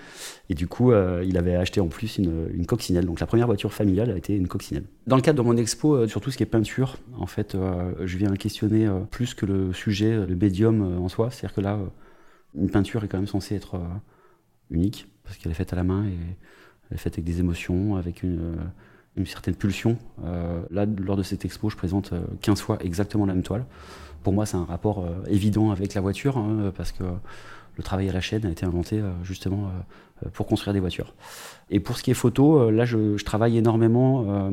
Et 0.50 0.54
du 0.54 0.68
coup, 0.68 0.92
euh, 0.92 1.24
il 1.26 1.38
avait 1.38 1.56
acheté 1.56 1.80
en 1.80 1.88
plus 1.88 2.18
une, 2.18 2.48
une, 2.54 2.66
coccinelle. 2.66 3.06
Donc 3.06 3.20
la 3.20 3.26
première 3.26 3.48
voiture 3.48 3.74
familiale 3.74 4.12
a 4.12 4.18
été 4.18 4.36
une 4.36 4.48
coccinelle. 4.48 4.84
Dans 5.08 5.16
le 5.16 5.22
cadre 5.22 5.42
de 5.42 5.48
mon 5.48 5.58
expo, 5.58 5.96
euh, 5.96 6.08
sur 6.08 6.22
tout 6.22 6.32
ce 6.32 6.38
qui 6.38 6.44
est 6.44 6.48
peinture, 6.48 6.98
en 7.18 7.28
fait, 7.28 7.56
euh, 7.56 7.94
je 8.06 8.18
viens 8.18 8.34
questionner 8.36 8.88
plus 9.12 9.34
que 9.34 9.46
le 9.46 9.74
sujet, 9.74 10.26
le 10.26 10.36
médium 10.36 10.98
en 11.02 11.10
soi. 11.10 11.32
C'est-à-dire 11.32 11.56
que 11.56 11.62
là, 11.62 11.80
une 12.56 12.70
peinture 12.70 13.04
est 13.04 13.08
quand 13.08 13.18
même 13.18 13.28
censée 13.28 13.56
être 13.56 13.80
unique, 14.70 15.08
parce 15.24 15.38
qu'elle 15.38 15.52
est 15.52 15.56
faite 15.56 15.74
à 15.74 15.76
la 15.76 15.84
main 15.84 16.06
et 16.06 16.18
elle 16.90 16.96
est 16.96 17.00
faite 17.00 17.14
avec 17.14 17.26
des 17.26 17.40
émotions, 17.40 17.96
avec 17.96 18.24
une, 18.24 18.56
une 19.18 19.26
certaine 19.26 19.56
pulsion. 19.56 19.98
là, 20.72 20.86
lors 20.86 21.16
de 21.16 21.24
cette 21.24 21.46
expo, 21.46 21.70
je 21.70 21.76
présente 21.76 22.14
15 22.42 22.62
fois 22.62 22.78
exactement 22.82 23.26
la 23.26 23.34
même 23.34 23.44
toile 23.44 23.66
pour 24.26 24.34
moi, 24.34 24.48
c'est 24.48 24.58
un 24.58 24.66
rapport 24.66 25.06
euh, 25.06 25.24
évident 25.28 25.70
avec 25.70 25.94
la 25.94 26.02
voiture, 26.02 26.38
hein, 26.38 26.74
parce 26.76 26.92
que 26.92 27.04
le 27.78 27.84
travail 27.84 28.10
à 28.10 28.12
la 28.12 28.22
chaîne 28.22 28.44
a 28.48 28.50
été 28.50 28.66
inventé 28.66 29.00
euh, 29.00 29.12
justement 29.24 29.70
euh, 30.26 30.30
pour 30.34 30.48
construire 30.48 30.74
des 30.74 30.80
voitures. 30.80 31.14
Et 31.70 31.80
pour 31.80 31.96
ce 31.96 32.02
qui 32.02 32.10
est 32.10 32.16
photo, 32.16 32.72
là, 32.72 32.86
je, 32.86 33.24
travaille 33.24 33.56
énormément 33.58 34.50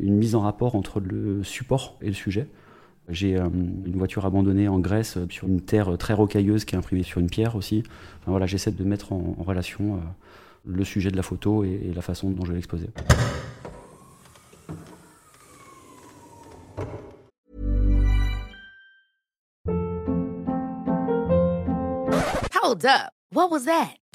une 0.00 0.16
mise 0.16 0.34
en 0.34 0.40
rapport 0.40 0.74
entre 0.74 1.00
le 1.00 1.42
support 1.44 1.96
et 2.02 2.08
le 2.08 2.14
sujet. 2.14 2.48
J'ai 3.08 3.36
une 3.36 3.96
voiture 3.96 4.26
abandonnée 4.26 4.66
en 4.66 4.80
Grèce 4.80 5.18
sur 5.30 5.46
une 5.46 5.60
terre 5.60 5.96
très 5.96 6.14
rocailleuse 6.14 6.64
qui 6.64 6.74
est 6.74 6.78
imprimée 6.78 7.04
sur 7.04 7.20
une 7.20 7.30
pierre 7.30 7.54
aussi. 7.54 7.84
voilà, 8.26 8.46
j'essaie 8.46 8.72
de 8.72 8.82
mettre 8.82 9.12
en, 9.12 9.36
relation 9.38 10.00
le 10.66 10.84
sujet 10.84 11.10
de 11.10 11.16
la 11.16 11.22
photo 11.22 11.64
et, 11.64 11.92
la 11.94 12.02
façon 12.02 12.30
dont 12.30 12.44
je 12.44 12.50
vais 12.50 12.56
l'exposer. 12.56 12.90
Hold 22.62 22.84
up. 22.84 23.12
What 23.32 23.50
was 23.50 23.64
that? 23.64 23.96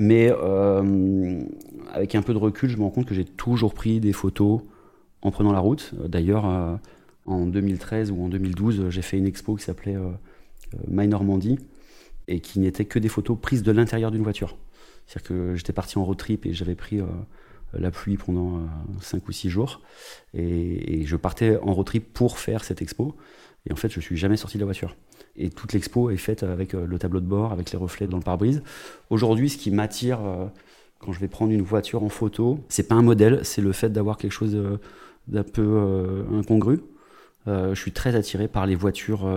Mais 0.00 0.30
euh, 0.30 1.42
avec 1.90 2.14
un 2.14 2.22
peu 2.22 2.32
de 2.32 2.38
recul, 2.38 2.70
je 2.70 2.76
me 2.76 2.84
rends 2.84 2.90
compte 2.90 3.06
que 3.06 3.16
j'ai 3.16 3.24
toujours 3.24 3.74
pris 3.74 3.98
des 3.98 4.12
photos 4.12 4.60
en 5.22 5.32
prenant 5.32 5.50
la 5.50 5.58
route. 5.58 5.92
D'ailleurs, 6.06 6.48
euh, 6.48 6.76
en 7.26 7.46
2013 7.46 8.12
ou 8.12 8.22
en 8.22 8.28
2012, 8.28 8.90
j'ai 8.90 9.02
fait 9.02 9.18
une 9.18 9.26
expo 9.26 9.56
qui 9.56 9.64
s'appelait 9.64 9.96
euh, 9.96 10.12
My 10.86 11.08
Normandie 11.08 11.58
et 12.28 12.38
qui 12.38 12.60
n'était 12.60 12.84
que 12.84 13.00
des 13.00 13.08
photos 13.08 13.36
prises 13.42 13.64
de 13.64 13.72
l'intérieur 13.72 14.12
d'une 14.12 14.22
voiture. 14.22 14.56
C'est-à-dire 15.08 15.28
que 15.28 15.54
j'étais 15.56 15.72
parti 15.72 15.98
en 15.98 16.04
road 16.04 16.16
trip 16.16 16.46
et 16.46 16.52
j'avais 16.52 16.76
pris 16.76 17.00
la 17.72 17.90
pluie 17.90 18.18
pendant 18.18 18.68
5 19.00 19.26
ou 19.26 19.32
6 19.32 19.48
jours. 19.48 19.80
Et, 20.32 21.00
et, 21.00 21.06
je 21.06 21.16
partais 21.16 21.56
en 21.56 21.74
road 21.74 21.86
trip 21.86 22.12
pour 22.12 22.38
faire 22.38 22.62
cette 22.62 22.82
expo. 22.82 23.16
Et 23.66 23.72
en 23.72 23.76
fait, 23.76 23.88
je 23.88 23.98
suis 23.98 24.16
jamais 24.16 24.36
sorti 24.36 24.58
de 24.58 24.60
la 24.60 24.66
voiture 24.66 24.94
et 25.38 25.50
toute 25.50 25.72
l'expo 25.72 26.10
est 26.10 26.16
faite 26.16 26.42
avec 26.42 26.74
euh, 26.74 26.86
le 26.86 26.98
tableau 26.98 27.20
de 27.20 27.26
bord, 27.26 27.52
avec 27.52 27.70
les 27.70 27.78
reflets 27.78 28.06
dans 28.06 28.18
le 28.18 28.22
pare-brise. 28.22 28.62
Aujourd'hui, 29.08 29.48
ce 29.48 29.56
qui 29.56 29.70
m'attire 29.70 30.18
euh, 30.20 30.46
quand 30.98 31.12
je 31.12 31.20
vais 31.20 31.28
prendre 31.28 31.52
une 31.52 31.62
voiture 31.62 32.02
en 32.02 32.08
photo, 32.08 32.58
c'est 32.68 32.88
pas 32.88 32.96
un 32.96 33.02
modèle, 33.02 33.40
c'est 33.44 33.62
le 33.62 33.72
fait 33.72 33.88
d'avoir 33.88 34.18
quelque 34.18 34.32
chose 34.32 34.56
euh, 34.56 34.78
d'un 35.28 35.44
peu 35.44 36.24
incongru. 36.32 36.80
je 37.46 37.74
suis 37.74 37.92
très 37.92 38.16
attiré 38.16 38.48
par 38.48 38.64
les 38.64 38.74
voitures, 38.74 39.28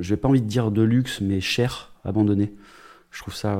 je 0.00 0.10
n'ai 0.12 0.16
pas 0.16 0.26
envie 0.26 0.40
de 0.40 0.48
dire 0.48 0.72
de 0.72 0.82
luxe, 0.82 1.20
mais 1.20 1.40
chères, 1.40 1.92
abandonnées. 2.04 2.52
Je 3.12 3.20
trouve 3.20 3.36
ça, 3.36 3.56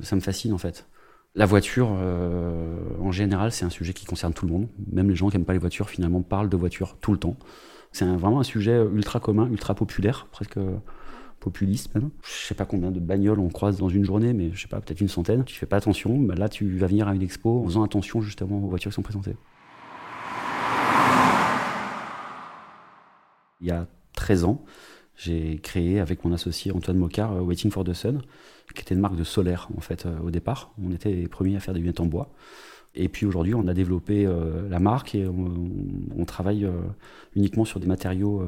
ça 0.00 0.16
me 0.16 0.22
fascine 0.22 0.54
en 0.54 0.58
fait. 0.58 0.86
La 1.34 1.44
voiture, 1.44 1.88
en 1.90 3.12
général, 3.12 3.52
c'est 3.52 3.66
un 3.66 3.70
sujet 3.70 3.92
qui 3.92 4.06
concerne 4.06 4.32
tout 4.32 4.46
le 4.46 4.52
monde. 4.52 4.68
Même 4.90 5.10
les 5.10 5.14
gens 5.14 5.28
qui 5.28 5.36
n'aiment 5.36 5.44
pas 5.44 5.52
les 5.52 5.58
voitures, 5.58 5.90
finalement, 5.90 6.22
parlent 6.22 6.48
de 6.48 6.56
voitures 6.56 6.96
tout 7.02 7.12
le 7.12 7.18
temps. 7.18 7.36
C'est 7.92 8.06
vraiment 8.06 8.40
un 8.40 8.44
sujet 8.44 8.82
ultra 8.90 9.20
commun, 9.20 9.48
ultra 9.50 9.74
populaire, 9.74 10.28
presque 10.32 10.58
populiste 11.42 11.92
même. 11.94 12.10
Je 12.22 12.46
sais 12.46 12.54
pas 12.54 12.64
combien 12.64 12.92
de 12.92 13.00
bagnoles 13.00 13.40
on 13.40 13.48
croise 13.48 13.76
dans 13.76 13.88
une 13.88 14.04
journée, 14.04 14.32
mais 14.32 14.50
je 14.54 14.62
sais 14.62 14.68
pas, 14.68 14.80
peut-être 14.80 15.00
une 15.00 15.08
centaine. 15.08 15.44
Tu 15.44 15.56
fais 15.56 15.66
pas 15.66 15.76
attention, 15.76 16.18
bah 16.18 16.34
là 16.36 16.48
tu 16.48 16.78
vas 16.78 16.86
venir 16.86 17.08
à 17.08 17.14
une 17.14 17.22
expo 17.22 17.60
en 17.60 17.64
faisant 17.64 17.82
attention 17.82 18.20
justement 18.20 18.58
aux 18.58 18.68
voitures 18.68 18.90
qui 18.90 18.94
sont 18.94 19.02
présentées. 19.02 19.36
Il 23.60 23.66
y 23.66 23.70
a 23.70 23.86
13 24.14 24.44
ans, 24.44 24.64
j'ai 25.16 25.58
créé 25.58 26.00
avec 26.00 26.24
mon 26.24 26.32
associé 26.32 26.72
Antoine 26.72 26.96
Mocard 26.96 27.32
euh, 27.32 27.40
Waiting 27.40 27.70
for 27.70 27.84
the 27.84 27.92
Sun, 27.92 28.22
qui 28.74 28.82
était 28.82 28.94
une 28.94 29.00
marque 29.00 29.16
de 29.16 29.24
solaire 29.24 29.68
en 29.76 29.80
fait 29.80 30.06
euh, 30.06 30.18
au 30.20 30.30
départ. 30.30 30.72
On 30.82 30.92
était 30.92 31.12
les 31.12 31.28
premiers 31.28 31.56
à 31.56 31.60
faire 31.60 31.74
des 31.74 31.80
lunettes 31.80 32.00
en 32.00 32.06
bois. 32.06 32.30
Et 32.94 33.08
puis 33.08 33.26
aujourd'hui, 33.26 33.54
on 33.54 33.66
a 33.68 33.74
développé 33.74 34.26
euh, 34.26 34.68
la 34.68 34.78
marque 34.78 35.14
et 35.14 35.26
on, 35.26 36.24
travaille 36.24 36.66
uniquement 37.34 37.64
sur 37.64 37.80
des 37.80 37.86
matériaux 37.86 38.42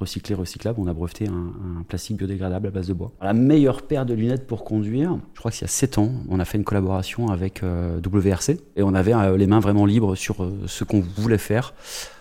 recyclé, 0.00 0.34
recyclable, 0.34 0.80
on 0.80 0.86
a 0.86 0.94
breveté 0.94 1.28
un, 1.28 1.82
plastique 1.86 2.16
biodégradable 2.16 2.66
à 2.66 2.70
base 2.70 2.88
de 2.88 2.94
bois. 2.94 3.12
La 3.20 3.34
meilleure 3.34 3.82
paire 3.82 4.06
de 4.06 4.14
lunettes 4.14 4.46
pour 4.46 4.64
conduire, 4.64 5.18
je 5.34 5.38
crois 5.38 5.50
qu'il 5.50 5.62
y 5.62 5.64
a 5.64 5.68
7 5.68 5.98
ans, 5.98 6.12
on 6.28 6.40
a 6.40 6.44
fait 6.44 6.58
une 6.58 6.64
collaboration 6.64 7.28
avec 7.28 7.62
euh, 7.62 8.00
WRC 8.00 8.58
et 8.76 8.82
on 8.82 8.94
avait 8.94 9.14
euh, 9.14 9.36
les 9.36 9.46
mains 9.46 9.60
vraiment 9.60 9.86
libres 9.86 10.14
sur 10.14 10.42
euh, 10.42 10.52
ce 10.66 10.84
qu'on 10.84 11.00
voulait 11.00 11.38
faire. 11.38 11.74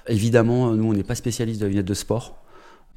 Évidemment, 0.07 0.73
nous, 0.73 0.89
on 0.89 0.93
n'est 0.93 1.03
pas 1.03 1.15
spécialiste 1.15 1.61
de 1.61 1.67
lunettes 1.67 1.87
de 1.87 1.93
sport. 1.93 2.43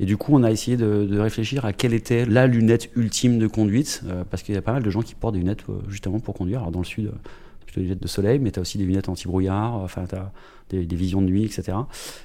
Et 0.00 0.06
du 0.06 0.16
coup, 0.16 0.32
on 0.34 0.42
a 0.42 0.50
essayé 0.50 0.76
de, 0.76 1.18
réfléchir 1.18 1.64
à 1.64 1.72
quelle 1.72 1.92
était 1.92 2.24
la 2.24 2.46
lunette 2.46 2.90
ultime 2.96 3.38
de 3.38 3.46
conduite, 3.46 4.02
parce 4.30 4.42
qu'il 4.42 4.54
y 4.54 4.58
a 4.58 4.62
pas 4.62 4.72
mal 4.72 4.82
de 4.82 4.90
gens 4.90 5.02
qui 5.02 5.14
portent 5.14 5.34
des 5.34 5.40
lunettes 5.40 5.64
justement 5.88 6.18
pour 6.18 6.34
conduire. 6.34 6.60
Alors 6.60 6.72
dans 6.72 6.80
le 6.80 6.84
sud, 6.84 7.12
des 7.74 7.82
lunettes 7.82 8.02
de 8.02 8.08
soleil, 8.08 8.38
mais 8.38 8.50
tu 8.50 8.58
as 8.58 8.62
aussi 8.62 8.78
des 8.78 8.84
lunettes 8.84 9.08
anti-brouillard, 9.08 9.74
enfin, 9.74 10.04
tu 10.08 10.14
as 10.16 10.32
des, 10.70 10.96
visions 10.96 11.20
de 11.20 11.26
nuit, 11.26 11.44
etc. 11.44 11.76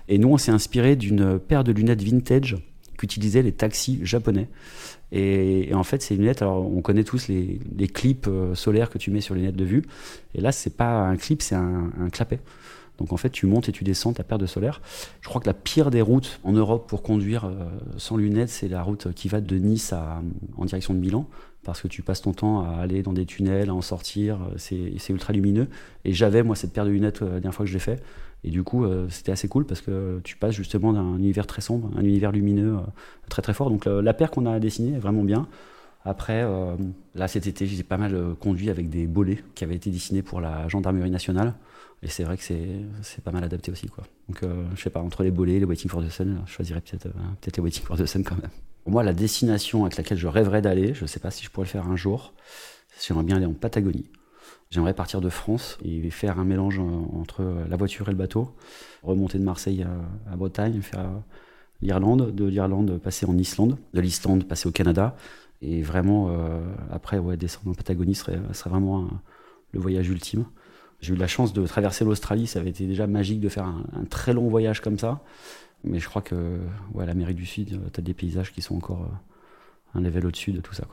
Et 0.07 0.17
nous, 0.17 0.29
on 0.29 0.37
s'est 0.37 0.51
inspiré 0.51 0.95
d'une 0.95 1.39
paire 1.39 1.63
de 1.63 1.71
lunettes 1.71 2.01
vintage 2.01 2.57
qu'utilisaient 2.97 3.43
les 3.43 3.51
taxis 3.51 3.99
japonais. 4.03 4.49
Et, 5.11 5.71
en 5.73 5.83
fait, 5.83 6.01
ces 6.01 6.15
lunettes, 6.15 6.41
alors 6.41 6.65
on 6.65 6.81
connaît 6.81 7.03
tous 7.03 7.27
les, 7.27 7.59
clips 7.87 8.27
euh, 8.27 8.55
solaires 8.55 8.89
que 8.89 8.97
tu 8.97 9.11
mets 9.11 9.21
sur 9.21 9.35
les 9.35 9.41
lunettes 9.41 9.55
de 9.55 9.65
vue. 9.65 9.83
Et 10.35 10.41
là, 10.41 10.51
c'est 10.51 10.75
pas 10.75 11.07
un 11.07 11.15
clip, 11.15 11.41
c'est 11.41 11.55
un, 11.55 11.91
clapet. 12.11 12.39
Donc 12.97 13.13
en 13.13 13.17
fait, 13.17 13.29
tu 13.29 13.45
montes 13.45 13.69
et 13.69 13.71
tu 13.71 13.83
descends 13.83 14.13
ta 14.13 14.23
paire 14.23 14.37
de 14.37 14.45
solaire. 14.45 14.81
Je 15.21 15.29
crois 15.29 15.41
que 15.41 15.47
la 15.47 15.53
pire 15.53 15.91
des 15.91 16.01
routes 16.01 16.39
en 16.43 16.51
Europe 16.51 16.87
pour 16.89 17.03
conduire 17.03 17.45
euh, 17.45 17.65
sans 17.97 18.17
lunettes, 18.17 18.49
c'est 18.49 18.67
la 18.67 18.81
route 18.81 19.13
qui 19.13 19.27
va 19.27 19.41
de 19.41 19.55
Nice 19.57 19.93
à, 19.93 20.21
en 20.57 20.65
direction 20.65 20.93
de 20.93 20.99
Milan 20.99 21.27
parce 21.63 21.81
que 21.81 21.89
tu 21.89 22.01
passes 22.01 22.21
ton 22.21 22.31
temps 22.31 22.61
à 22.61 22.77
aller 22.77 23.03
dans 23.03 23.11
des 23.11 23.25
tunnels, 23.25 23.69
à 23.69 23.73
en 23.73 23.81
sortir, 23.81 24.39
euh, 24.41 24.55
c'est 24.57 25.09
ultra 25.09 25.33
lumineux. 25.33 25.67
Et 26.05 26.13
j'avais 26.13 26.41
moi 26.41 26.55
cette 26.55 26.71
paire 26.71 26.85
de 26.85 26.91
lunettes 26.91 27.21
euh, 27.21 27.25
la 27.25 27.39
dernière 27.39 27.53
fois 27.53 27.65
que 27.65 27.69
je 27.69 27.73
l'ai 27.73 27.81
fait, 27.81 28.01
et 28.43 28.51
du 28.51 28.63
coup 28.63 28.85
c'était 29.09 29.31
assez 29.31 29.47
cool 29.47 29.65
parce 29.65 29.81
que 29.81 30.21
tu 30.23 30.37
passes 30.37 30.53
justement 30.53 30.93
d'un 30.93 31.17
univers 31.17 31.47
très 31.47 31.61
sombre, 31.61 31.89
un 31.97 32.03
univers 32.03 32.31
lumineux 32.31 32.77
très 33.29 33.41
très 33.41 33.53
fort. 33.53 33.71
Donc 33.71 33.85
la 33.85 34.13
paire 34.13 34.29
qu'on 34.29 34.45
a 34.45 34.59
dessinée 34.59 34.95
est 34.95 34.99
vraiment 34.99 35.23
bien. 35.23 35.47
Après, 36.05 36.47
là 37.15 37.27
cet 37.27 37.47
été, 37.47 37.65
j'ai 37.65 37.81
pas 37.81 37.97
mal 37.97 38.35
conduit 38.39 38.69
avec 38.69 38.89
des 38.91 39.07
bolets 39.07 39.43
qui 39.55 39.63
avaient 39.63 39.75
été 39.75 39.89
dessinés 39.89 40.21
pour 40.21 40.39
la 40.39 40.67
gendarmerie 40.67 41.09
nationale. 41.09 41.55
Et 42.03 42.07
c'est 42.07 42.23
vrai 42.23 42.37
que 42.37 42.43
c'est 42.43 43.23
pas 43.23 43.31
mal 43.31 43.43
adapté 43.43 43.71
aussi. 43.71 43.87
Quoi. 43.87 44.03
Donc 44.29 44.43
je 44.75 44.81
sais 44.81 44.89
pas, 44.91 45.01
entre 45.01 45.23
les 45.23 45.31
bolets, 45.31 45.59
les 45.59 45.65
Waiting 45.65 45.89
for 45.89 46.03
the 46.03 46.09
Sun, 46.09 46.43
je 46.45 46.51
choisirais 46.51 46.81
peut-être 46.81 47.09
peut 47.09 47.51
les 47.55 47.63
Waiting 47.63 47.83
for 47.83 47.97
the 47.97 48.05
Sun 48.05 48.23
quand 48.23 48.35
même. 48.35 48.51
Pour 48.83 48.93
moi, 48.93 49.03
la 49.03 49.13
destination 49.13 49.83
avec 49.83 49.97
laquelle 49.97 50.17
je 50.17 50.27
rêverais 50.27 50.61
d'aller, 50.61 50.93
je 50.93 51.05
sais 51.05 51.19
pas 51.19 51.29
si 51.31 51.43
je 51.43 51.49
pourrais 51.49 51.65
le 51.65 51.69
faire 51.69 51.87
un 51.87 51.97
jour, 51.97 52.33
j'aimerais 53.05 53.25
bien 53.25 53.35
aller 53.35 53.45
en 53.45 53.53
Patagonie. 53.53 54.05
J'aimerais 54.69 54.93
partir 54.93 55.21
de 55.21 55.29
France 55.29 55.77
et 55.83 56.09
faire 56.09 56.39
un 56.39 56.45
mélange 56.45 56.79
entre 56.79 57.43
la 57.69 57.75
voiture 57.77 58.07
et 58.07 58.11
le 58.11 58.17
bateau, 58.17 58.55
remonter 59.03 59.39
de 59.39 59.43
Marseille 59.43 59.85
à, 60.31 60.35
Bretagne, 60.35 60.81
faire 60.81 61.09
l'Irlande, 61.81 62.33
de 62.33 62.45
l'Irlande 62.45 62.97
passer 62.97 63.25
en 63.25 63.37
Islande, 63.37 63.77
de 63.93 63.99
l'Islande 64.01 64.45
passer 64.45 64.67
au 64.67 64.71
Canada, 64.71 65.15
et 65.61 65.81
vraiment 65.81 66.29
euh, 66.29 66.61
après 66.91 67.19
descendre 67.37 67.71
en 67.71 67.73
Patagonie 67.73 68.15
serait, 68.15 68.39
serait 68.53 68.69
vraiment 68.69 69.09
le 69.71 69.79
voyage 69.79 70.09
ultime. 70.09 70.45
J'ai 70.99 71.13
eu 71.13 71.17
la 71.17 71.27
chance 71.27 71.53
de 71.53 71.65
traverser 71.65 72.05
l'Australie, 72.05 72.47
ça 72.47 72.59
avait 72.59 72.71
été 72.71 72.87
déjà 72.87 73.07
magique 73.07 73.39
de 73.39 73.49
faire 73.49 73.65
un 73.65 74.05
très 74.09 74.33
long 74.33 74.47
voyage 74.47 74.81
comme 74.81 74.97
ça. 74.97 75.21
Mais 75.83 75.99
je 75.99 76.09
crois 76.09 76.21
que 76.21 76.59
ouais, 76.93 77.05
l'Amérique 77.05 77.37
du 77.37 77.45
Sud, 77.45 77.73
euh, 77.73 77.89
tu 77.93 77.99
as 77.99 78.03
des 78.03 78.13
paysages 78.13 78.51
qui 78.51 78.61
sont 78.61 78.75
encore 78.75 79.03
euh, 79.03 79.99
un 79.99 80.01
level 80.01 80.25
au-dessus 80.25 80.51
de 80.51 80.59
tout 80.59 80.73
ça. 80.73 80.85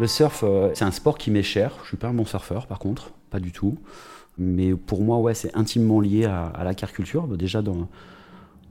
Le 0.00 0.06
surf, 0.06 0.42
euh, 0.42 0.70
c'est 0.74 0.84
un 0.84 0.90
sport 0.90 1.18
qui 1.18 1.30
m'est 1.30 1.42
cher. 1.42 1.76
Je 1.82 1.88
suis 1.88 1.96
pas 1.96 2.08
un 2.08 2.14
bon 2.14 2.24
surfeur, 2.24 2.66
par 2.66 2.78
contre, 2.78 3.10
pas 3.30 3.40
du 3.40 3.52
tout. 3.52 3.78
Mais 4.38 4.74
pour 4.74 5.02
moi, 5.02 5.18
ouais, 5.18 5.34
c'est 5.34 5.56
intimement 5.56 6.00
lié 6.00 6.24
à, 6.24 6.62
la 6.64 6.74
car 6.74 6.92
culture. 6.92 7.28
Déjà, 7.28 7.62
dans, 7.62 7.88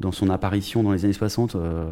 dans 0.01 0.11
son 0.11 0.29
apparition 0.29 0.83
dans 0.83 0.91
les 0.91 1.05
années 1.05 1.13
60, 1.13 1.55
euh, 1.55 1.91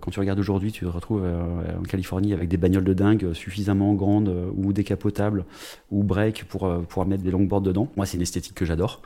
quand 0.00 0.10
tu 0.10 0.20
regardes 0.20 0.38
aujourd'hui, 0.38 0.72
tu 0.72 0.84
te 0.84 0.90
retrouves 0.90 1.22
euh, 1.24 1.78
en 1.78 1.82
Californie 1.82 2.32
avec 2.32 2.48
des 2.48 2.56
bagnoles 2.56 2.84
de 2.84 2.94
dingue 2.94 3.24
euh, 3.24 3.34
suffisamment 3.34 3.94
grandes 3.94 4.34
ou 4.56 4.72
décapotables 4.72 5.44
ou 5.90 6.02
break 6.02 6.44
pour 6.44 6.68
pouvoir 6.86 7.06
mettre 7.06 7.22
des 7.22 7.30
longboards 7.30 7.62
dedans. 7.62 7.88
Moi, 7.96 8.06
c'est 8.06 8.16
une 8.16 8.22
esthétique 8.22 8.54
que 8.54 8.64
j'adore. 8.64 9.02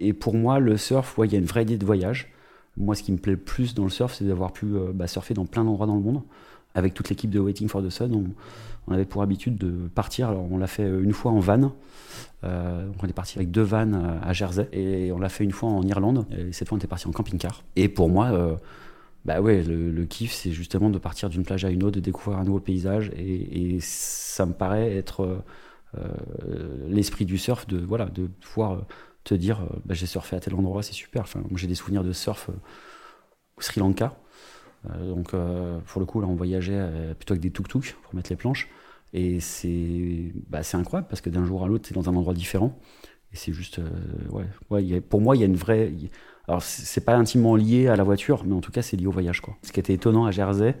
Et 0.00 0.12
pour 0.12 0.34
moi, 0.34 0.58
le 0.58 0.76
surf, 0.76 1.18
il 1.24 1.32
y 1.32 1.36
a 1.36 1.38
une 1.38 1.44
vraie 1.44 1.62
idée 1.62 1.76
de 1.76 1.84
voyage. 1.84 2.32
Moi, 2.76 2.94
ce 2.94 3.02
qui 3.02 3.12
me 3.12 3.18
plaît 3.18 3.32
le 3.32 3.38
plus 3.38 3.74
dans 3.74 3.84
le 3.84 3.90
surf, 3.90 4.14
c'est 4.14 4.24
d'avoir 4.24 4.52
pu 4.52 4.66
bah, 4.94 5.06
surfer 5.06 5.34
dans 5.34 5.44
plein 5.44 5.64
d'endroits 5.64 5.86
dans 5.86 5.94
le 5.94 6.00
monde. 6.00 6.22
Avec 6.74 6.94
toute 6.94 7.10
l'équipe 7.10 7.30
de 7.30 7.38
Waiting 7.38 7.68
for 7.68 7.82
the 7.82 7.90
Sun, 7.90 8.34
on, 8.88 8.92
avait 8.92 9.04
pour 9.04 9.22
habitude 9.22 9.56
de 9.56 9.88
partir. 9.94 10.30
Alors, 10.30 10.46
on 10.50 10.56
l'a 10.56 10.66
fait 10.66 10.88
une 10.88 11.12
fois 11.12 11.30
en 11.30 11.38
van. 11.38 11.72
Euh, 12.44 12.88
on 13.02 13.06
est 13.06 13.12
parti 13.12 13.38
avec 13.38 13.50
deux 13.50 13.62
vannes 13.62 14.18
à 14.22 14.32
Jersey 14.32 14.68
et 14.72 15.12
on 15.12 15.18
l'a 15.18 15.28
fait 15.28 15.44
une 15.44 15.52
fois 15.52 15.68
en 15.68 15.82
Irlande. 15.82 16.26
Et 16.36 16.52
cette 16.52 16.68
fois, 16.68 16.76
on 16.76 16.78
était 16.78 16.88
parti 16.88 17.06
en 17.06 17.12
camping-car. 17.12 17.62
Et 17.76 17.88
pour 17.88 18.08
moi, 18.08 18.26
euh, 18.32 18.54
bah 19.24 19.40
ouais, 19.40 19.62
le, 19.62 20.04
kiff, 20.04 20.32
c'est 20.32 20.52
justement 20.52 20.90
de 20.90 20.98
partir 20.98 21.28
d'une 21.28 21.44
plage 21.44 21.64
à 21.64 21.70
une 21.70 21.84
autre, 21.84 21.96
de 21.96 22.00
découvrir 22.00 22.38
un 22.38 22.44
nouveau 22.44 22.60
paysage. 22.60 23.10
Et, 23.16 23.78
ça 23.80 24.46
me 24.46 24.52
paraît 24.52 24.96
être 24.96 25.42
euh, 25.96 26.08
l'esprit 26.88 27.24
du 27.24 27.38
surf, 27.38 27.66
de 27.66 27.78
voilà, 27.78 28.06
de 28.06 28.26
pouvoir 28.40 28.84
te 29.24 29.34
dire, 29.34 29.66
bah, 29.84 29.94
j'ai 29.94 30.06
surfé 30.06 30.36
à 30.36 30.40
tel 30.40 30.54
endroit, 30.54 30.82
c'est 30.82 30.92
super. 30.92 31.22
Enfin, 31.22 31.42
j'ai 31.54 31.66
des 31.66 31.74
souvenirs 31.74 32.04
de 32.04 32.12
surf 32.12 32.50
au 33.56 33.60
Sri 33.62 33.80
Lanka. 33.80 34.16
donc, 35.00 35.32
pour 35.86 36.00
le 36.00 36.06
coup, 36.06 36.20
là, 36.20 36.26
on 36.26 36.34
voyageait 36.34 37.14
plutôt 37.16 37.34
avec 37.34 37.42
des 37.42 37.50
tuk-tuk 37.50 37.94
pour 38.02 38.14
mettre 38.14 38.30
les 38.30 38.36
planches. 38.36 38.68
Et 39.12 39.40
c'est 39.40 40.32
bah, 40.48 40.60
incroyable 40.72 41.08
parce 41.08 41.20
que 41.20 41.30
d'un 41.30 41.44
jour 41.44 41.64
à 41.64 41.68
l'autre, 41.68 41.86
c'est 41.86 41.94
dans 41.94 42.08
un 42.08 42.16
endroit 42.16 42.34
différent. 42.34 42.78
Et 43.32 43.36
c'est 43.36 43.52
juste. 43.52 43.78
Euh, 43.78 43.88
ouais 44.70 45.00
pour 45.00 45.20
moi, 45.20 45.36
il 45.36 45.40
y 45.40 45.42
a 45.42 45.46
une 45.46 45.56
vraie. 45.56 45.92
Alors, 46.48 46.62
c'est 46.62 47.04
pas 47.04 47.14
intimement 47.14 47.56
lié 47.56 47.88
à 47.88 47.96
la 47.96 48.04
voiture, 48.04 48.44
mais 48.44 48.54
en 48.54 48.60
tout 48.60 48.72
cas, 48.72 48.82
c'est 48.82 48.96
lié 48.96 49.06
au 49.06 49.12
voyage. 49.12 49.40
Quoi. 49.40 49.56
Ce 49.62 49.72
qui 49.72 49.80
était 49.80 49.94
étonnant 49.94 50.26
à 50.26 50.30
Jersey, 50.30 50.76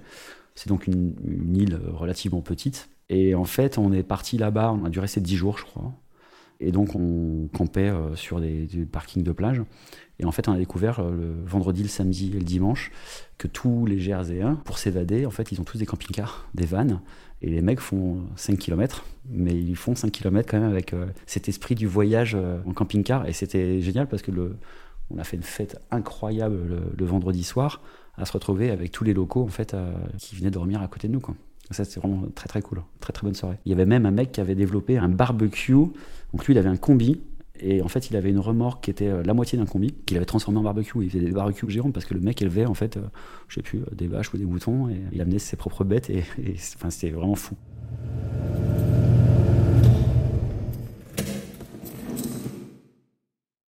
c'est 0.54 0.68
donc 0.68 0.86
une, 0.86 1.14
île 1.54 1.78
relativement 1.92 2.40
petite. 2.40 2.88
Et 3.08 3.34
en 3.34 3.44
fait, 3.44 3.78
on 3.78 3.92
est 3.92 4.02
parti 4.02 4.38
là-bas, 4.38 4.72
on 4.72 4.84
a 4.84 4.90
dû 4.90 4.98
rester 4.98 5.20
10 5.20 5.36
jours, 5.36 5.58
je 5.58 5.64
crois. 5.64 5.92
Et 6.60 6.72
donc, 6.72 6.94
on 6.94 7.48
campait 7.56 7.90
euh, 7.90 8.14
sur 8.14 8.40
des, 8.40 8.68
parkings 8.90 9.22
de 9.22 9.32
plage. 9.32 9.62
Et 10.18 10.24
en 10.24 10.32
fait, 10.32 10.48
on 10.48 10.52
a 10.52 10.58
découvert 10.58 11.00
euh, 11.00 11.10
le 11.10 11.44
vendredi, 11.44 11.82
le 11.82 11.88
samedi 11.88 12.30
et 12.34 12.38
le 12.38 12.44
dimanche 12.44 12.92
que 13.38 13.48
tous 13.48 13.86
les 13.86 13.98
Jerseyens, 13.98 14.60
pour 14.64 14.78
s'évader, 14.78 15.26
en 15.26 15.30
fait, 15.30 15.50
ils 15.52 15.60
ont 15.60 15.64
tous 15.64 15.78
des 15.78 15.86
camping-cars, 15.86 16.48
des 16.54 16.66
vannes. 16.66 17.00
Et 17.42 17.48
les 17.48 17.60
mecs 17.60 17.80
font 17.80 18.20
5 18.36 18.56
km, 18.56 19.04
mais 19.28 19.52
ils 19.52 19.74
font 19.74 19.96
5 19.96 20.12
km 20.12 20.48
quand 20.48 20.60
même 20.60 20.70
avec 20.70 20.94
euh, 20.94 21.06
cet 21.26 21.48
esprit 21.48 21.74
du 21.74 21.88
voyage 21.88 22.36
euh, 22.36 22.60
en 22.66 22.72
camping-car. 22.72 23.28
Et 23.28 23.32
c'était 23.32 23.80
génial 23.80 24.08
parce 24.08 24.22
que 24.22 24.30
le, 24.30 24.56
on 25.14 25.18
a 25.18 25.24
fait 25.24 25.36
une 25.36 25.42
fête 25.42 25.80
incroyable 25.90 26.58
le, 26.96 27.04
vendredi 27.04 27.44
soir 27.44 27.80
à 28.16 28.24
se 28.24 28.32
retrouver 28.32 28.70
avec 28.70 28.90
tous 28.90 29.04
les 29.04 29.14
locaux 29.14 29.42
en 29.42 29.48
fait 29.48 29.74
euh, 29.74 29.92
qui 30.18 30.36
venaient 30.36 30.50
dormir 30.50 30.82
à 30.82 30.88
côté 30.88 31.08
de 31.08 31.12
nous. 31.12 31.20
Quoi. 31.20 31.34
Ça, 31.70 31.84
c'était 31.84 32.00
vraiment 32.00 32.24
très 32.34 32.48
très 32.48 32.62
cool. 32.62 32.82
Très 33.00 33.12
très 33.12 33.26
bonne 33.26 33.34
soirée. 33.34 33.56
Il 33.64 33.70
y 33.70 33.72
avait 33.72 33.86
même 33.86 34.06
un 34.06 34.10
mec 34.10 34.32
qui 34.32 34.40
avait 34.40 34.54
développé 34.54 34.98
un 34.98 35.08
barbecue. 35.08 35.72
Donc 35.72 36.46
lui, 36.46 36.54
il 36.54 36.58
avait 36.58 36.68
un 36.68 36.76
combi 36.76 37.20
et 37.62 37.80
en 37.80 37.88
fait, 37.88 38.10
il 38.10 38.16
avait 38.16 38.30
une 38.30 38.40
remorque 38.40 38.84
qui 38.84 38.90
était 38.90 39.08
euh, 39.08 39.22
la 39.22 39.34
moitié 39.34 39.56
d'un 39.56 39.66
combi, 39.66 39.92
qu'il 40.04 40.16
avait 40.16 40.26
transformé 40.26 40.58
en 40.58 40.62
barbecue. 40.62 40.98
Il 41.02 41.10
faisait 41.10 41.24
des 41.24 41.30
barbecues 41.30 41.70
géants 41.70 41.92
parce 41.92 42.04
que 42.04 42.14
le 42.14 42.20
mec 42.20 42.42
élevait, 42.42 42.66
en 42.66 42.74
fait, 42.74 42.96
euh, 42.96 43.62
plus, 43.62 43.80
euh, 43.80 43.86
des 43.92 44.08
vaches 44.08 44.34
ou 44.34 44.36
des 44.36 44.44
moutons. 44.44 44.88
Et 44.88 45.00
il 45.12 45.20
amenait 45.20 45.38
ses 45.38 45.56
propres 45.56 45.84
bêtes. 45.84 46.10
Et, 46.10 46.24
enfin, 46.74 46.90
c'était 46.90 47.10
vraiment 47.10 47.36
fou. 47.36 47.54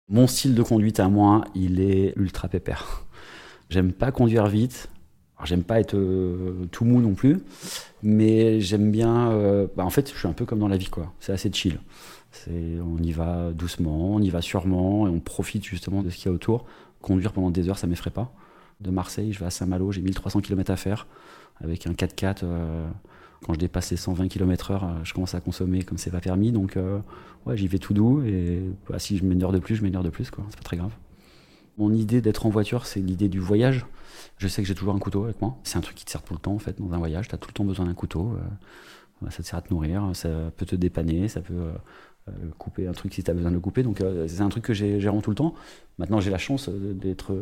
Mon 0.08 0.26
style 0.26 0.54
de 0.54 0.62
conduite 0.62 1.00
à 1.00 1.08
moi, 1.08 1.44
il 1.54 1.80
est 1.80 2.14
ultra 2.16 2.48
pépère. 2.48 3.04
J'aime 3.70 3.92
pas 3.92 4.10
conduire 4.10 4.46
vite. 4.46 4.88
J'aime 5.44 5.62
pas 5.62 5.78
être 5.78 5.96
tout 6.72 6.84
mou 6.84 7.00
non 7.00 7.14
plus, 7.14 7.38
mais 8.02 8.60
j'aime 8.60 8.90
bien. 8.90 9.30
bah 9.76 9.84
en 9.84 9.90
fait, 9.90 10.10
je 10.12 10.18
suis 10.18 10.26
un 10.26 10.32
peu 10.32 10.44
comme 10.44 10.58
dans 10.58 10.66
la 10.66 10.76
vie, 10.76 10.88
quoi. 10.88 11.12
C'est 11.20 11.32
assez 11.32 11.52
chill 11.52 11.78
on 12.50 13.02
y 13.02 13.12
va 13.12 13.52
doucement, 13.52 14.14
on 14.14 14.20
y 14.20 14.30
va 14.30 14.42
sûrement, 14.42 15.06
et 15.06 15.10
on 15.10 15.20
profite 15.20 15.64
justement 15.64 16.02
de 16.02 16.10
ce 16.10 16.16
qu'il 16.16 16.26
y 16.26 16.28
a 16.28 16.32
autour. 16.32 16.64
Conduire 17.00 17.32
pendant 17.32 17.50
des 17.50 17.68
heures, 17.68 17.78
ça 17.78 17.86
m'effraie 17.86 18.10
pas. 18.10 18.32
De 18.80 18.90
Marseille, 18.90 19.32
je 19.32 19.40
vais 19.40 19.46
à 19.46 19.50
Saint-Malo, 19.50 19.92
j'ai 19.92 20.02
1300 20.02 20.40
km 20.40 20.70
à 20.70 20.76
faire, 20.76 21.06
avec 21.60 21.86
un 21.86 21.92
4x4. 21.92 22.40
Euh, 22.42 22.88
quand 23.44 23.54
je 23.54 23.58
dépasse 23.58 23.90
les 23.90 23.96
120 23.96 24.28
km/h, 24.28 24.74
euh, 24.82 25.04
je 25.04 25.14
commence 25.14 25.34
à 25.34 25.40
consommer 25.40 25.82
comme 25.82 25.98
c'est 25.98 26.10
pas 26.10 26.20
permis. 26.20 26.52
Donc, 26.52 26.76
euh, 26.76 26.98
ouais, 27.46 27.56
j'y 27.56 27.68
vais 27.68 27.78
tout 27.78 27.94
doux. 27.94 28.22
Et 28.22 28.62
bah, 28.88 28.98
si 28.98 29.16
je 29.16 29.24
m'énerve 29.24 29.52
de 29.52 29.58
plus, 29.58 29.76
je 29.76 29.82
m'énerve 29.82 30.04
de 30.04 30.10
plus. 30.10 30.30
Quoi. 30.30 30.44
C'est 30.50 30.56
pas 30.56 30.64
très 30.64 30.76
grave. 30.76 30.92
Mon 31.76 31.92
idée 31.92 32.20
d'être 32.20 32.46
en 32.46 32.50
voiture, 32.50 32.86
c'est 32.86 33.00
l'idée 33.00 33.28
du 33.28 33.38
voyage. 33.38 33.86
Je 34.38 34.48
sais 34.48 34.62
que 34.62 34.68
j'ai 34.68 34.74
toujours 34.74 34.94
un 34.94 34.98
couteau 34.98 35.24
avec 35.24 35.40
moi. 35.40 35.56
C'est 35.62 35.78
un 35.78 35.80
truc 35.80 35.96
qui 35.96 36.04
te 36.04 36.10
sert 36.10 36.22
tout 36.22 36.34
le 36.34 36.40
temps, 36.40 36.54
en 36.54 36.58
fait, 36.58 36.80
dans 36.80 36.92
un 36.92 36.98
voyage. 36.98 37.28
Tu 37.28 37.34
as 37.34 37.38
tout 37.38 37.48
le 37.48 37.54
temps 37.54 37.64
besoin 37.64 37.86
d'un 37.86 37.94
couteau. 37.94 38.36
ça 39.30 39.42
te 39.42 39.48
sert 39.48 39.58
à 39.58 39.62
te 39.62 39.72
nourrir, 39.72 40.10
ça 40.14 40.28
peut 40.56 40.66
te 40.66 40.74
dépanner, 40.74 41.28
ça 41.28 41.40
peut 41.40 41.54
euh, 41.54 41.72
couper 42.58 42.86
un 42.86 42.92
truc 42.92 43.14
si 43.14 43.22
tu 43.22 43.30
as 43.30 43.34
besoin 43.34 43.50
de 43.50 43.56
le 43.56 43.60
couper. 43.60 43.82
Donc 43.82 44.00
euh, 44.00 44.26
c'est 44.28 44.40
un 44.40 44.48
truc 44.48 44.64
que 44.64 44.74
j'ai 44.74 45.00
gérant 45.00 45.20
tout 45.20 45.30
le 45.30 45.36
temps. 45.36 45.54
Maintenant 45.98 46.20
j'ai 46.20 46.30
la 46.30 46.38
chance 46.38 46.68
euh, 46.68 46.92
d'être 46.92 47.36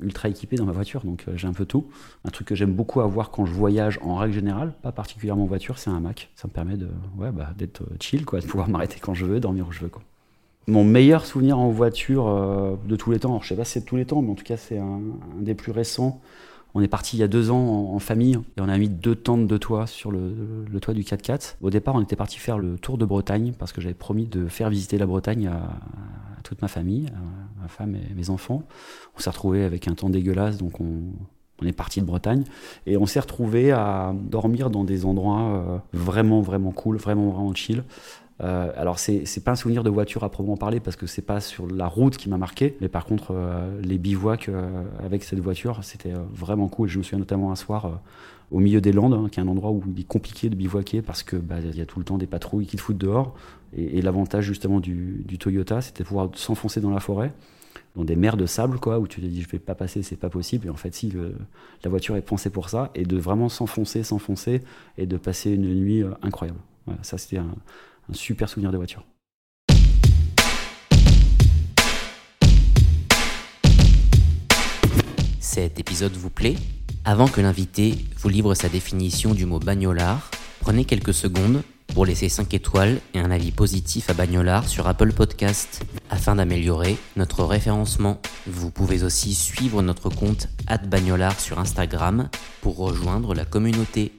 ultra 0.00 0.28
équipé 0.28 0.56
dans 0.56 0.64
ma 0.64 0.72
voiture, 0.72 1.04
donc 1.04 1.24
j'ai 1.34 1.46
un 1.46 1.52
peu 1.52 1.66
tout. 1.66 1.86
Un 2.24 2.30
truc 2.30 2.48
que 2.48 2.54
j'aime 2.54 2.72
beaucoup 2.72 3.00
avoir 3.00 3.30
quand 3.30 3.46
je 3.46 3.52
voyage 3.52 3.98
en 4.02 4.16
règle 4.16 4.34
générale, 4.34 4.72
pas 4.82 4.92
particulièrement 4.92 5.44
en 5.44 5.46
voiture, 5.46 5.78
c'est 5.78 5.90
un 5.90 6.00
Mac. 6.00 6.30
Ça 6.34 6.48
me 6.48 6.52
permet 6.52 6.76
de 6.76 6.88
ouais, 7.16 7.32
bah, 7.32 7.52
d'être 7.56 7.82
chill, 8.00 8.24
quoi, 8.24 8.40
de 8.42 8.46
pouvoir 8.46 8.68
m'arrêter 8.68 8.98
quand 9.00 9.14
je 9.14 9.26
veux, 9.26 9.40
dormir 9.40 9.66
où 9.68 9.72
je 9.72 9.80
veux. 9.80 9.88
Quoi. 9.88 10.02
Mon 10.66 10.84
meilleur 10.84 11.26
souvenir 11.26 11.58
en 11.58 11.70
voiture 11.70 12.78
de 12.86 12.96
tous 12.96 13.10
les 13.12 13.20
temps, 13.20 13.30
alors, 13.30 13.44
je 13.44 13.48
sais 13.48 13.56
pas 13.56 13.64
si 13.64 13.72
c'est 13.72 13.80
de 13.80 13.84
tous 13.84 13.96
les 13.96 14.04
temps, 14.04 14.22
mais 14.22 14.30
en 14.30 14.34
tout 14.34 14.44
cas 14.44 14.56
c'est 14.56 14.78
un 14.78 15.00
des 15.40 15.54
plus 15.54 15.72
récents. 15.72 16.20
On 16.78 16.82
est 16.82 16.88
parti 16.88 17.16
il 17.16 17.20
y 17.20 17.22
a 17.22 17.26
deux 17.26 17.50
ans 17.50 17.94
en, 17.94 17.98
famille 17.98 18.34
et 18.34 18.60
on 18.60 18.68
a 18.68 18.76
mis 18.76 18.90
deux 18.90 19.14
tentes 19.14 19.46
de 19.46 19.56
toit 19.56 19.86
sur 19.86 20.10
le, 20.10 20.68
toit 20.78 20.92
du 20.92 21.04
4x4. 21.04 21.54
Au 21.62 21.70
départ, 21.70 21.94
on 21.94 22.02
était 22.02 22.16
parti 22.16 22.38
faire 22.38 22.58
le 22.58 22.78
tour 22.78 22.98
de 22.98 23.06
Bretagne 23.06 23.54
parce 23.58 23.72
que 23.72 23.80
j'avais 23.80 23.94
promis 23.94 24.26
de 24.26 24.46
faire 24.46 24.68
visiter 24.68 24.98
la 24.98 25.06
Bretagne 25.06 25.46
à, 25.46 25.70
toute 26.42 26.60
ma 26.60 26.68
famille, 26.68 27.06
à 27.06 27.62
ma 27.62 27.68
femme 27.68 27.96
et 27.96 28.12
mes 28.14 28.28
enfants. 28.28 28.62
On 29.16 29.20
s'est 29.20 29.30
retrouvé 29.30 29.64
avec 29.64 29.88
un 29.88 29.94
temps 29.94 30.10
dégueulasse, 30.10 30.58
donc 30.58 30.78
on, 30.82 31.04
est 31.64 31.72
parti 31.72 32.02
de 32.02 32.04
Bretagne 32.04 32.44
et 32.84 32.98
on 32.98 33.06
s'est 33.06 33.20
retrouvé 33.20 33.72
à 33.72 34.14
dormir 34.14 34.68
dans 34.68 34.84
des 34.84 35.06
endroits 35.06 35.40
euh, 35.40 35.78
vraiment 35.94 36.42
vraiment 36.42 36.72
cool, 36.72 36.98
vraiment 36.98 37.30
vraiment 37.30 37.54
chill, 37.54 37.84
euh, 38.42 38.70
alors 38.76 38.98
c'est 38.98 39.44
pas 39.44 39.52
un 39.52 39.56
souvenir 39.56 39.82
de 39.82 39.88
voiture 39.88 40.22
à 40.22 40.28
proprement 40.28 40.58
parler 40.58 40.78
parce 40.78 40.96
que 40.96 41.06
c'est 41.06 41.22
pas 41.22 41.40
sur 41.40 41.66
la 41.66 41.86
route 41.86 42.16
qui 42.16 42.28
m'a 42.28 42.36
marqué, 42.36 42.76
mais 42.80 42.88
par 42.88 43.06
contre 43.06 43.28
euh, 43.30 43.80
les 43.80 43.96
bivouacs 43.96 44.50
euh, 44.50 44.82
avec 45.02 45.24
cette 45.24 45.40
voiture 45.40 45.82
c'était 45.82 46.12
vraiment 46.32 46.68
cool. 46.68 46.88
Je 46.88 46.98
me 46.98 47.02
souviens 47.02 47.18
notamment 47.18 47.50
un 47.50 47.56
soir 47.56 48.00
au 48.50 48.58
milieu 48.58 48.80
des 48.80 48.92
Landes, 48.92 49.14
hein, 49.14 49.28
qui 49.30 49.40
est 49.40 49.42
un 49.42 49.48
endroit 49.48 49.70
où 49.70 49.82
il 49.88 50.00
est 50.00 50.06
compliqué 50.06 50.50
de 50.50 50.54
bivouaquer 50.54 51.00
parce 51.00 51.22
que 51.22 51.36
bah, 51.36 51.56
il 51.60 51.76
y 51.76 51.80
a 51.80 51.86
tout 51.86 51.98
le 51.98 52.04
temps 52.04 52.18
des 52.18 52.26
patrouilles 52.26 52.66
qui 52.66 52.76
te 52.76 52.82
foutent 52.82 52.98
dehors. 52.98 53.34
Et, 53.76 54.00
l'avantage 54.00 54.44
justement 54.44 54.80
du, 54.80 55.24
Toyota, 55.38 55.80
c'était 55.80 56.04
pouvoir 56.04 56.30
s'enfoncer 56.34 56.80
dans 56.80 56.90
la 56.90 57.00
forêt, 57.00 57.32
dans 57.96 58.04
des 58.04 58.16
mers 58.16 58.36
de 58.36 58.46
sable, 58.46 58.78
quoi, 58.78 59.00
où 59.00 59.08
tu 59.08 59.20
te 59.20 59.26
dis 59.26 59.42
je 59.42 59.48
vais 59.48 59.58
pas 59.58 59.74
passer, 59.74 60.02
c'est 60.02 60.16
pas 60.16 60.30
possible. 60.30 60.68
Et 60.68 60.70
en 60.70 60.76
fait, 60.76 60.94
si 60.94 61.12
la 61.82 61.90
voiture 61.90 62.16
est 62.16 62.22
pensée 62.22 62.50
pour 62.50 62.68
ça, 62.68 62.90
et 62.94 63.04
de 63.04 63.16
vraiment 63.16 63.48
s'enfoncer, 63.48 64.02
s'enfoncer, 64.02 64.62
et 64.96 65.06
de 65.06 65.16
passer 65.16 65.50
une 65.50 65.74
nuit 65.74 66.04
incroyable. 66.22 66.60
ça 67.02 67.18
c'était 67.18 67.38
un, 67.38 67.56
un 68.10 68.14
super 68.14 68.48
souvenir 68.48 68.70
de 68.72 68.76
voiture. 68.76 69.04
Cet 75.40 75.80
épisode 75.80 76.12
vous 76.12 76.30
plaît 76.30 76.56
Avant 77.04 77.28
que 77.28 77.40
l'invité 77.40 77.94
vous 78.18 78.28
livre 78.28 78.54
sa 78.54 78.68
définition 78.68 79.32
du 79.32 79.46
mot 79.46 79.58
bagnolard, 79.58 80.30
prenez 80.60 80.84
quelques 80.84 81.14
secondes 81.14 81.62
pour 81.94 82.04
laisser 82.04 82.28
5 82.28 82.52
étoiles 82.52 83.00
et 83.14 83.20
un 83.20 83.30
avis 83.30 83.52
positif 83.52 84.10
à 84.10 84.12
Bagnolard 84.12 84.68
sur 84.68 84.86
Apple 84.86 85.12
Podcast 85.14 85.82
afin 86.10 86.36
d'améliorer 86.36 86.98
notre 87.16 87.42
référencement. 87.44 88.20
Vous 88.46 88.70
pouvez 88.70 89.02
aussi 89.02 89.34
suivre 89.34 89.80
notre 89.80 90.10
compte 90.10 90.48
@bagnolard 90.88 91.40
sur 91.40 91.58
Instagram 91.58 92.28
pour 92.60 92.76
rejoindre 92.76 93.34
la 93.34 93.46
communauté. 93.46 94.12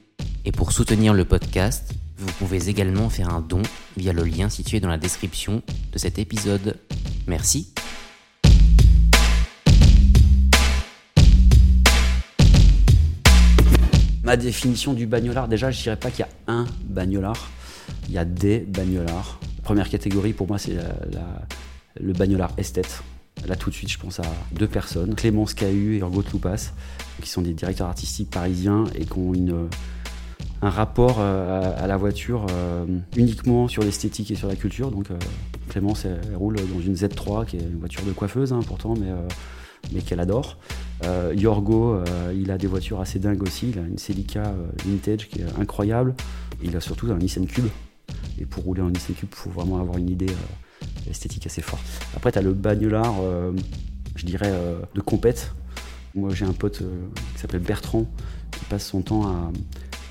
Et 0.44 0.50
pour 0.50 0.72
soutenir 0.72 1.14
le 1.14 1.24
podcast, 1.24 1.94
vous 2.18 2.32
pouvez 2.32 2.68
également 2.68 3.08
faire 3.08 3.32
un 3.32 3.40
don 3.40 3.62
via 3.96 4.12
le 4.12 4.24
lien 4.24 4.48
situé 4.48 4.80
dans 4.80 4.88
la 4.88 4.98
description 4.98 5.62
de 5.92 5.98
cet 5.98 6.18
épisode. 6.18 6.76
Merci. 7.28 7.72
Ma 14.24 14.36
définition 14.36 14.94
du 14.94 15.06
bagnolard, 15.06 15.48
déjà, 15.48 15.70
je 15.70 15.80
dirais 15.80 15.96
pas 15.96 16.10
qu'il 16.10 16.26
y 16.26 16.50
a 16.50 16.52
un 16.52 16.66
bagnolard, 16.84 17.50
il 18.08 18.14
y 18.14 18.18
a 18.18 18.24
des 18.24 18.58
bagnolards. 18.58 19.38
première 19.62 19.88
catégorie 19.88 20.32
pour 20.32 20.48
moi, 20.48 20.58
c'est 20.58 20.76
le 22.00 22.12
bagnolard 22.12 22.52
esthète. 22.58 23.02
Là, 23.46 23.54
tout 23.54 23.70
de 23.70 23.74
suite, 23.74 23.90
je 23.90 23.98
pense 23.98 24.18
à 24.18 24.24
deux 24.52 24.66
personnes, 24.66 25.14
Clémence 25.14 25.54
Cahu 25.54 25.96
et 25.96 26.02
Orgot 26.02 26.24
Loupas, 26.32 26.72
qui 27.22 27.28
sont 27.30 27.42
des 27.42 27.54
directeurs 27.54 27.86
artistiques 27.86 28.30
parisiens 28.30 28.84
et 28.96 29.06
qui 29.06 29.16
ont 29.16 29.32
une 29.32 29.68
un 30.60 30.70
rapport 30.70 31.18
euh, 31.20 31.72
à, 31.76 31.86
la 31.86 31.96
voiture 31.96 32.46
euh, 32.50 32.84
uniquement 33.16 33.68
sur 33.68 33.82
l'esthétique 33.82 34.30
et 34.30 34.34
sur 34.34 34.48
la 34.48 34.56
culture. 34.56 34.90
Donc 34.90 35.10
euh, 35.10 35.18
Clémence, 35.68 36.04
elle, 36.04 36.34
roule 36.34 36.56
dans 36.56 36.80
une 36.80 36.94
Z3 36.94 37.46
qui 37.46 37.56
est 37.56 37.60
une 37.60 37.78
voiture 37.78 38.02
de 38.02 38.12
coiffeuse 38.12 38.52
hein, 38.52 38.60
pourtant, 38.66 38.94
mais, 38.98 39.12
mais 39.92 40.00
qu'elle 40.00 40.20
adore. 40.20 40.58
Yorgo, 41.34 42.02
il 42.34 42.50
a 42.50 42.58
des 42.58 42.66
voitures 42.66 43.00
assez 43.00 43.18
dingues 43.18 43.42
aussi. 43.42 43.70
Il 43.70 43.78
a 43.78 43.82
une 43.82 43.98
Celica 43.98 44.54
vintage 44.84 45.28
qui 45.28 45.40
est 45.40 45.60
incroyable. 45.60 46.14
Il 46.62 46.76
a 46.76 46.80
surtout 46.80 47.06
un 47.12 47.18
Nissan 47.18 47.46
Cube. 47.46 47.68
Et 48.40 48.46
pour 48.46 48.64
rouler 48.64 48.82
en 48.82 48.90
Nissan 48.90 49.14
Cube, 49.14 49.28
il 49.30 49.36
faut 49.36 49.50
vraiment 49.50 49.78
avoir 49.78 49.98
une 49.98 50.10
idée 50.10 50.34
esthétique 51.08 51.46
assez 51.46 51.62
forte. 51.62 51.84
Après, 52.16 52.32
tu 52.32 52.38
as 52.38 52.42
le 52.42 52.52
bagnolard, 52.52 53.14
je 54.16 54.26
dirais, 54.26 54.52
de 54.94 55.00
compète. 55.00 55.52
Moi, 56.14 56.30
j'ai 56.34 56.46
un 56.46 56.52
pote 56.52 56.78
qui 57.34 57.40
s'appelle 57.40 57.60
Bertrand, 57.60 58.06
qui 58.50 58.64
passe 58.64 58.86
son 58.86 59.02
temps 59.02 59.28
à, 59.28 59.52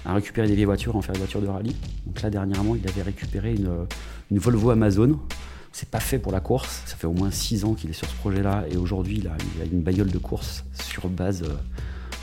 à, 0.07 0.13
récupérer 0.13 0.47
des 0.47 0.55
vieilles 0.55 0.65
voitures, 0.65 0.95
en 0.95 1.01
faire 1.01 1.13
des 1.13 1.19
voitures 1.19 1.41
de 1.41 1.47
rallye. 1.47 1.75
Donc 2.05 2.21
là, 2.21 2.29
dernièrement, 2.29 2.75
il 2.75 2.87
avait 2.87 3.03
récupéré 3.03 3.53
une, 3.53 3.69
une 4.31 4.39
Volvo 4.39 4.69
Amazon 4.69 5.19
c'est 5.77 5.89
pas 5.89 5.99
fait 5.99 6.17
pour 6.17 6.31
la 6.31 6.39
course. 6.39 6.81
Ça 6.87 6.95
fait 6.95 7.05
au 7.05 7.13
moins 7.13 7.29
6 7.29 7.63
ans 7.63 7.75
qu'il 7.75 7.91
est 7.91 7.93
sur 7.93 8.09
ce 8.09 8.15
projet-là 8.15 8.65
et 8.71 8.77
aujourd'hui 8.77 9.19
il, 9.19 9.27
a, 9.27 9.37
une 9.71 9.81
bagnole 9.81 10.09
de 10.09 10.17
course 10.17 10.65
sur 10.73 11.07
base 11.07 11.43
euh, 11.43 11.53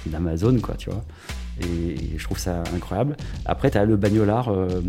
d'Amazon, 0.07 0.59
quoi, 0.59 0.75
tu 0.75 0.91
vois. 0.91 1.05
Et, 1.63 2.19
je 2.19 2.25
trouve 2.25 2.39
ça 2.39 2.65
incroyable. 2.75 3.17
Après, 3.45 3.71
tu 3.71 3.79
as 3.79 3.85
le 3.85 3.97
bagnolard, 3.97 4.49
euh, 4.49 4.83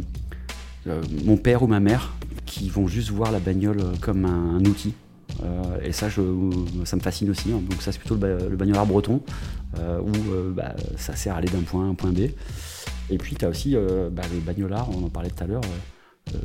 euh, 0.88 1.04
mon 1.26 1.38
père 1.38 1.62
ou 1.62 1.68
ma 1.68 1.80
mère, 1.80 2.16
qui 2.48 2.70
vont 2.70 2.88
juste 2.88 3.12
voir 3.12 3.32
la 3.32 3.40
bagnole 3.40 3.84
comme 4.02 4.26
un, 4.26 4.66
outil. 4.66 4.96
Et 5.84 5.92
ça, 5.92 6.10
ça 6.10 6.22
me 6.96 7.02
fascine 7.02 7.30
aussi. 7.30 7.52
Hein. 7.52 7.62
Donc 7.70 7.82
ça, 7.82 7.92
c'est 7.92 8.00
plutôt 8.00 8.16
le, 8.16 8.56
bagnolard 8.56 8.86
breton, 8.86 9.22
où 9.78 10.12
bah, 10.54 10.76
ça 10.98 11.16
sert 11.16 11.36
à 11.36 11.38
aller 11.38 11.50
d'un 11.50 11.62
point 11.62 11.86
à 11.86 11.88
un 11.88 11.96
point 11.96 12.12
B. 12.12 12.30
Et 13.10 13.18
puis, 13.18 13.36
tu 13.36 13.46
as 13.46 13.50
aussi 13.50 13.76
bah, 14.12 14.24
le 14.34 14.40
bagnolard, 14.40 14.90
on 14.96 15.04
en 15.04 15.10
parlait 15.10 15.30
tout 15.30 15.44
à 15.44 15.48
l'heure, 15.48 15.62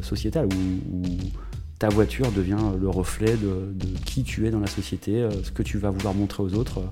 sociétal, 0.02 0.46
où 0.46 1.02
ta 1.80 1.88
voiture 1.88 2.30
devient 2.30 2.58
le 2.78 2.88
reflet 2.90 3.36
de, 3.36 3.72
qui 4.04 4.22
tu 4.22 4.46
es 4.46 4.50
dans 4.50 4.60
la 4.60 4.66
société, 4.66 5.16
euh, 5.16 5.30
ce 5.42 5.50
que 5.50 5.62
tu 5.62 5.78
vas 5.78 5.88
vouloir 5.88 6.14
montrer 6.14 6.42
aux 6.42 6.54
autres. 6.54 6.82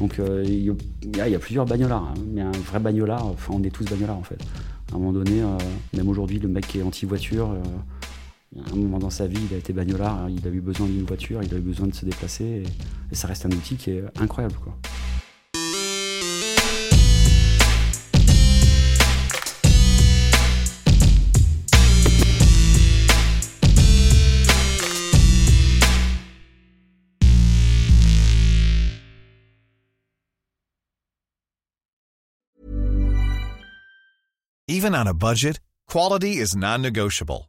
Donc 0.00 0.18
euh, 0.18 0.44
il 0.44 0.74
y, 1.16 1.34
a 1.34 1.38
plusieurs 1.38 1.66
bagnolards, 1.66 2.02
hein. 2.02 2.14
mais 2.32 2.40
un 2.40 2.50
vrai 2.50 2.80
bagnolard, 2.80 3.26
enfin 3.26 3.54
on 3.56 3.62
est 3.62 3.70
tous 3.70 3.84
bagnolards 3.84 4.18
en 4.18 4.24
fait. 4.24 4.40
À 4.92 4.96
un 4.96 4.98
moment 4.98 5.12
donné, 5.12 5.40
euh, 5.40 5.56
même 5.94 6.08
aujourd'hui, 6.08 6.40
le 6.40 6.48
mec 6.48 6.66
qui 6.66 6.80
est 6.80 6.82
anti-voiture, 6.82 7.54
à 8.56 8.72
un 8.72 8.76
moment 8.76 8.98
dans 8.98 9.10
sa 9.10 9.26
vie, 9.26 9.40
il 9.50 9.54
a 9.54 9.58
été 9.58 9.72
bagnolard, 9.72 10.22
hein. 10.22 10.30
il 10.30 10.46
a 10.46 10.50
eu 10.50 10.60
besoin 10.60 10.86
d'une 10.86 11.04
voiture, 11.04 11.42
il 11.42 11.52
a 11.52 11.58
eu 11.58 11.60
besoin 11.60 11.86
de 11.86 11.94
se 11.94 12.04
déplacer, 12.04 12.64
et, 13.10 13.14
ça 13.14 13.28
reste 13.28 13.46
un 13.46 13.50
outil 13.50 13.76
qui 13.76 13.90
est 13.90 14.04
incroyable. 14.20 14.56
Even 34.70 34.94
on 34.94 35.06
a 35.06 35.14
budget, 35.14 35.60
quality 35.88 36.36
is 36.36 36.54
non-negotiable. 36.54 37.48